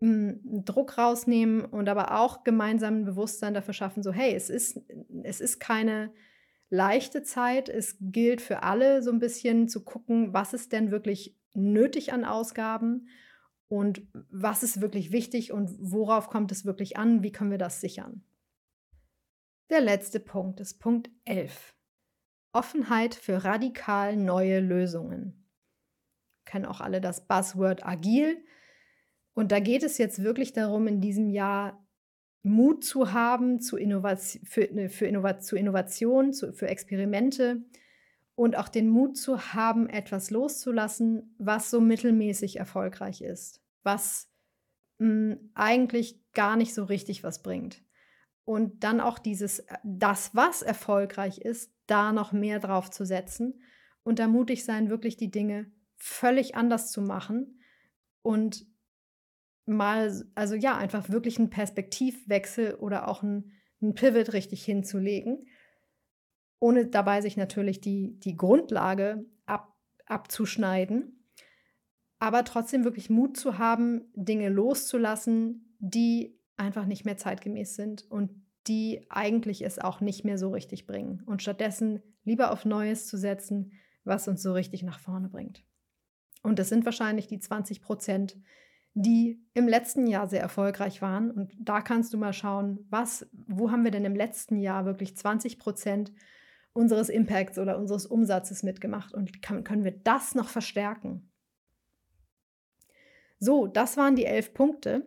hm, 0.00 0.40
Druck 0.64 0.96
rausnehmen 0.96 1.64
und 1.64 1.88
aber 1.88 2.18
auch 2.18 2.44
gemeinsam 2.44 3.00
ein 3.00 3.04
Bewusstsein 3.04 3.54
dafür 3.54 3.74
schaffen, 3.74 4.02
so 4.02 4.12
hey, 4.12 4.34
es 4.34 4.48
ist, 4.48 4.80
es 5.24 5.40
ist 5.40 5.58
keine 5.58 6.12
leichte 6.70 7.22
Zeit. 7.22 7.68
Es 7.68 7.96
gilt 8.00 8.40
für 8.40 8.62
alle 8.62 9.02
so 9.02 9.10
ein 9.10 9.18
bisschen 9.18 9.68
zu 9.68 9.84
gucken, 9.84 10.32
was 10.32 10.52
ist 10.52 10.72
denn 10.72 10.90
wirklich 10.90 11.36
nötig 11.54 12.12
an 12.12 12.24
Ausgaben 12.24 13.08
und 13.68 14.02
was 14.30 14.62
ist 14.62 14.80
wirklich 14.80 15.12
wichtig 15.12 15.52
und 15.52 15.70
worauf 15.80 16.28
kommt 16.28 16.52
es 16.52 16.64
wirklich 16.64 16.96
an, 16.96 17.22
wie 17.22 17.32
können 17.32 17.50
wir 17.50 17.58
das 17.58 17.80
sichern. 17.80 18.22
Der 19.70 19.82
letzte 19.82 20.18
Punkt 20.18 20.60
ist 20.60 20.78
Punkt 20.78 21.10
11. 21.26 21.74
Offenheit 22.54 23.14
für 23.14 23.44
radikal 23.44 24.16
neue 24.16 24.60
Lösungen. 24.60 25.46
Kennen 26.46 26.64
auch 26.64 26.80
alle 26.80 27.02
das 27.02 27.26
Buzzword 27.26 27.84
agil. 27.84 28.42
Und 29.34 29.52
da 29.52 29.60
geht 29.60 29.82
es 29.82 29.98
jetzt 29.98 30.22
wirklich 30.22 30.54
darum, 30.54 30.86
in 30.86 31.02
diesem 31.02 31.28
Jahr 31.28 31.86
Mut 32.42 32.82
zu 32.82 33.12
haben 33.12 33.60
zu 33.60 33.76
Innovation, 33.76 34.46
für, 34.46 34.72
ne, 34.72 34.88
für 34.88 35.06
Innovat 35.06 35.44
zu 35.44 35.54
Innovation, 35.54 36.32
zu, 36.32 36.54
für 36.54 36.68
Experimente 36.68 37.62
und 38.36 38.56
auch 38.56 38.70
den 38.70 38.88
Mut 38.88 39.18
zu 39.18 39.52
haben, 39.52 39.90
etwas 39.90 40.30
loszulassen, 40.30 41.34
was 41.36 41.70
so 41.70 41.82
mittelmäßig 41.82 42.56
erfolgreich 42.56 43.20
ist, 43.20 43.62
was 43.82 44.30
mh, 44.96 45.08
hm, 45.34 45.50
eigentlich 45.54 46.24
gar 46.32 46.56
nicht 46.56 46.72
so 46.72 46.84
richtig 46.84 47.22
was 47.22 47.42
bringt 47.42 47.82
und 48.48 48.82
dann 48.82 49.02
auch 49.02 49.18
dieses, 49.18 49.58
äh, 49.58 49.76
das, 49.84 50.34
was 50.34 50.62
erfolgreich 50.62 51.36
ist, 51.36 51.70
da 51.86 52.12
noch 52.12 52.32
mehr 52.32 52.60
drauf 52.60 52.90
zu 52.90 53.04
setzen 53.04 53.60
und 54.04 54.18
da 54.18 54.26
mutig 54.26 54.64
sein, 54.64 54.88
wirklich 54.88 55.18
die 55.18 55.30
Dinge 55.30 55.70
völlig 55.96 56.54
anders 56.54 56.90
zu 56.90 57.02
machen 57.02 57.60
und 58.22 58.66
mal, 59.66 60.24
also 60.34 60.54
ja, 60.54 60.78
einfach 60.78 61.10
wirklich 61.10 61.38
einen 61.38 61.50
Perspektivwechsel 61.50 62.76
oder 62.76 63.08
auch 63.08 63.22
einen, 63.22 63.52
Pivot 63.94 64.32
richtig 64.32 64.64
hinzulegen, 64.64 65.46
ohne 66.58 66.86
dabei 66.86 67.20
sich 67.20 67.36
natürlich 67.36 67.82
die, 67.82 68.18
die 68.18 68.34
Grundlage 68.34 69.26
ab, 69.44 69.76
abzuschneiden, 70.06 71.28
aber 72.18 72.44
trotzdem 72.44 72.84
wirklich 72.84 73.10
Mut 73.10 73.36
zu 73.36 73.58
haben, 73.58 74.10
Dinge 74.14 74.48
loszulassen, 74.48 75.76
die 75.80 76.37
einfach 76.58 76.86
nicht 76.86 77.04
mehr 77.04 77.16
zeitgemäß 77.16 77.74
sind 77.74 78.10
und 78.10 78.30
die 78.66 79.06
eigentlich 79.08 79.64
es 79.64 79.78
auch 79.78 80.00
nicht 80.00 80.24
mehr 80.24 80.38
so 80.38 80.50
richtig 80.50 80.86
bringen. 80.86 81.22
Und 81.24 81.42
stattdessen 81.42 82.02
lieber 82.24 82.50
auf 82.50 82.64
Neues 82.64 83.06
zu 83.06 83.16
setzen, 83.16 83.72
was 84.04 84.28
uns 84.28 84.42
so 84.42 84.52
richtig 84.52 84.82
nach 84.82 84.98
vorne 84.98 85.28
bringt. 85.28 85.64
Und 86.42 86.58
das 86.58 86.68
sind 86.68 86.84
wahrscheinlich 86.84 87.26
die 87.26 87.40
20 87.40 87.80
Prozent, 87.80 88.36
die 88.94 89.44
im 89.54 89.68
letzten 89.68 90.06
Jahr 90.06 90.28
sehr 90.28 90.40
erfolgreich 90.40 91.02
waren. 91.02 91.30
Und 91.30 91.52
da 91.58 91.80
kannst 91.80 92.12
du 92.12 92.18
mal 92.18 92.32
schauen, 92.32 92.86
was, 92.90 93.28
wo 93.32 93.70
haben 93.70 93.84
wir 93.84 93.90
denn 93.90 94.04
im 94.04 94.16
letzten 94.16 94.58
Jahr 94.58 94.84
wirklich 94.84 95.16
20 95.16 95.58
Prozent 95.58 96.12
unseres 96.72 97.08
Impacts 97.08 97.58
oder 97.58 97.78
unseres 97.78 98.06
Umsatzes 98.06 98.62
mitgemacht 98.62 99.14
und 99.14 99.42
kann, 99.42 99.64
können 99.64 99.84
wir 99.84 99.92
das 99.92 100.34
noch 100.34 100.48
verstärken? 100.48 101.30
So, 103.40 103.66
das 103.66 103.96
waren 103.96 104.16
die 104.16 104.24
elf 104.24 104.52
Punkte. 104.52 105.06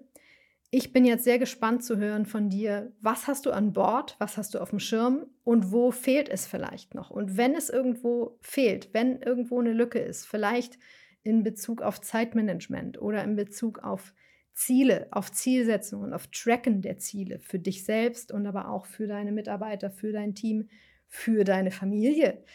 Ich 0.74 0.94
bin 0.94 1.04
jetzt 1.04 1.26
sehr 1.26 1.38
gespannt 1.38 1.84
zu 1.84 1.98
hören 1.98 2.26
von 2.26 2.50
dir, 2.50 2.94
was 3.02 3.28
hast 3.28 3.46
du 3.46 3.52
an 3.52 3.74
Bord, 3.74 4.16
was 4.20 4.38
hast 4.38 4.54
du 4.54 4.60
auf 4.60 4.70
dem 4.70 4.80
Schirm 4.80 5.26
und 5.44 5.74
wo 5.74 5.92
fehlt 5.92 6.30
es 6.30 6.48
vielleicht 6.48 6.96
noch? 6.96 7.10
Und 7.10 7.36
wenn 7.36 7.56
es 7.56 7.70
irgendwo 7.70 8.38
fehlt, 8.40 8.94
wenn 8.94 9.22
irgendwo 9.22 9.60
eine 9.60 9.74
Lücke 9.74 10.00
ist, 10.00 10.26
vielleicht 10.26 10.80
in 11.24 11.44
Bezug 11.44 11.82
auf 11.82 12.00
Zeitmanagement 12.00 13.02
oder 13.02 13.22
in 13.22 13.36
Bezug 13.36 13.80
auf 13.80 14.14
Ziele, 14.54 15.10
auf 15.12 15.30
Zielsetzungen, 15.34 16.14
auf 16.14 16.28
Tracken 16.28 16.82
der 16.82 16.98
Ziele 17.00 17.40
für 17.40 17.60
dich 17.60 17.84
selbst 17.84 18.32
und 18.32 18.48
aber 18.48 18.70
auch 18.70 18.86
für 18.86 19.08
deine 19.08 19.34
Mitarbeiter, 19.34 19.92
für 19.92 20.14
dein 20.14 20.36
Team, 20.36 20.70
für 21.06 21.44
deine 21.44 21.72
Familie. 21.72 22.46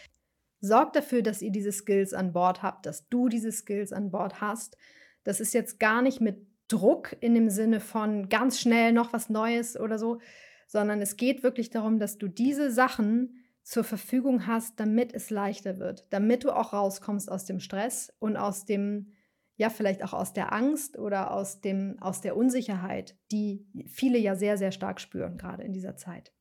Sorg 0.60 0.94
dafür, 0.94 1.20
dass 1.20 1.42
ihr 1.42 1.52
diese 1.52 1.70
Skills 1.70 2.14
an 2.14 2.32
Bord 2.32 2.62
habt, 2.62 2.86
dass 2.86 3.10
du 3.10 3.28
diese 3.28 3.52
Skills 3.52 3.92
an 3.92 4.10
Bord 4.10 4.40
hast. 4.40 4.78
Das 5.22 5.38
ist 5.38 5.52
jetzt 5.52 5.78
gar 5.78 6.00
nicht 6.00 6.22
mit 6.22 6.45
Druck 6.68 7.16
in 7.20 7.34
dem 7.34 7.50
Sinne 7.50 7.80
von 7.80 8.28
ganz 8.28 8.60
schnell 8.60 8.92
noch 8.92 9.12
was 9.12 9.30
Neues 9.30 9.78
oder 9.78 9.98
so, 9.98 10.20
sondern 10.66 11.00
es 11.00 11.16
geht 11.16 11.42
wirklich 11.42 11.70
darum, 11.70 11.98
dass 11.98 12.18
du 12.18 12.28
diese 12.28 12.70
Sachen 12.70 13.42
zur 13.62 13.84
Verfügung 13.84 14.46
hast, 14.46 14.78
damit 14.78 15.12
es 15.12 15.30
leichter 15.30 15.78
wird, 15.78 16.06
damit 16.10 16.44
du 16.44 16.50
auch 16.50 16.72
rauskommst 16.72 17.30
aus 17.30 17.44
dem 17.44 17.58
Stress 17.58 18.12
und 18.18 18.36
aus 18.36 18.64
dem, 18.64 19.12
ja, 19.56 19.70
vielleicht 19.70 20.04
auch 20.04 20.12
aus 20.12 20.32
der 20.32 20.52
Angst 20.52 20.98
oder 20.98 21.32
aus, 21.32 21.60
dem, 21.60 21.96
aus 22.00 22.20
der 22.20 22.36
Unsicherheit, 22.36 23.16
die 23.32 23.66
viele 23.88 24.18
ja 24.18 24.36
sehr, 24.36 24.56
sehr 24.56 24.70
stark 24.70 25.00
spüren, 25.00 25.36
gerade 25.36 25.64
in 25.64 25.72
dieser 25.72 25.96
Zeit. 25.96 26.32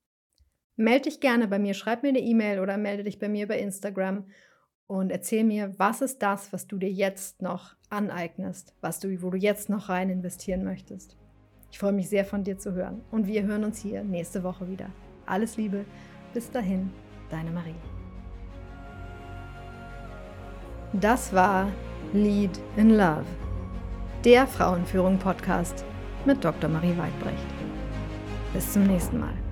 Melde 0.75 1.09
dich 1.09 1.19
gerne 1.19 1.47
bei 1.47 1.57
mir, 1.57 1.73
schreib 1.73 2.03
mir 2.03 2.09
eine 2.09 2.19
E-Mail 2.19 2.59
oder 2.59 2.77
melde 2.77 3.03
dich 3.03 3.17
bei 3.17 3.29
mir 3.29 3.47
bei 3.47 3.59
Instagram 3.59 4.27
und 4.87 5.11
erzähl 5.11 5.43
mir, 5.43 5.73
was 5.77 6.01
ist 6.01 6.21
das, 6.21 6.53
was 6.53 6.67
du 6.67 6.77
dir 6.77 6.91
jetzt 6.91 7.41
noch 7.41 7.75
aneignest, 7.89 8.73
was 8.81 8.99
du, 8.99 9.21
wo 9.21 9.29
du 9.29 9.37
jetzt 9.37 9.69
noch 9.69 9.89
rein 9.89 10.09
investieren 10.09 10.63
möchtest. 10.63 11.17
Ich 11.71 11.79
freue 11.79 11.91
mich 11.91 12.09
sehr 12.09 12.25
von 12.25 12.43
dir 12.43 12.57
zu 12.57 12.73
hören 12.73 13.01
und 13.11 13.27
wir 13.27 13.43
hören 13.43 13.63
uns 13.63 13.79
hier 13.79 14.03
nächste 14.03 14.43
Woche 14.43 14.69
wieder. 14.69 14.89
Alles 15.25 15.57
Liebe, 15.57 15.85
bis 16.33 16.51
dahin, 16.51 16.91
deine 17.29 17.51
Marie. 17.51 17.75
Das 20.93 21.33
war 21.33 21.67
Lead 22.13 22.57
in 22.77 22.91
Love, 22.91 23.25
der 24.23 24.47
Frauenführung 24.47 25.17
Podcast 25.17 25.83
mit 26.25 26.43
Dr. 26.43 26.69
Marie 26.69 26.97
Weidbrecht. 26.97 27.45
Bis 28.53 28.71
zum 28.71 28.83
nächsten 28.83 29.19
Mal. 29.19 29.44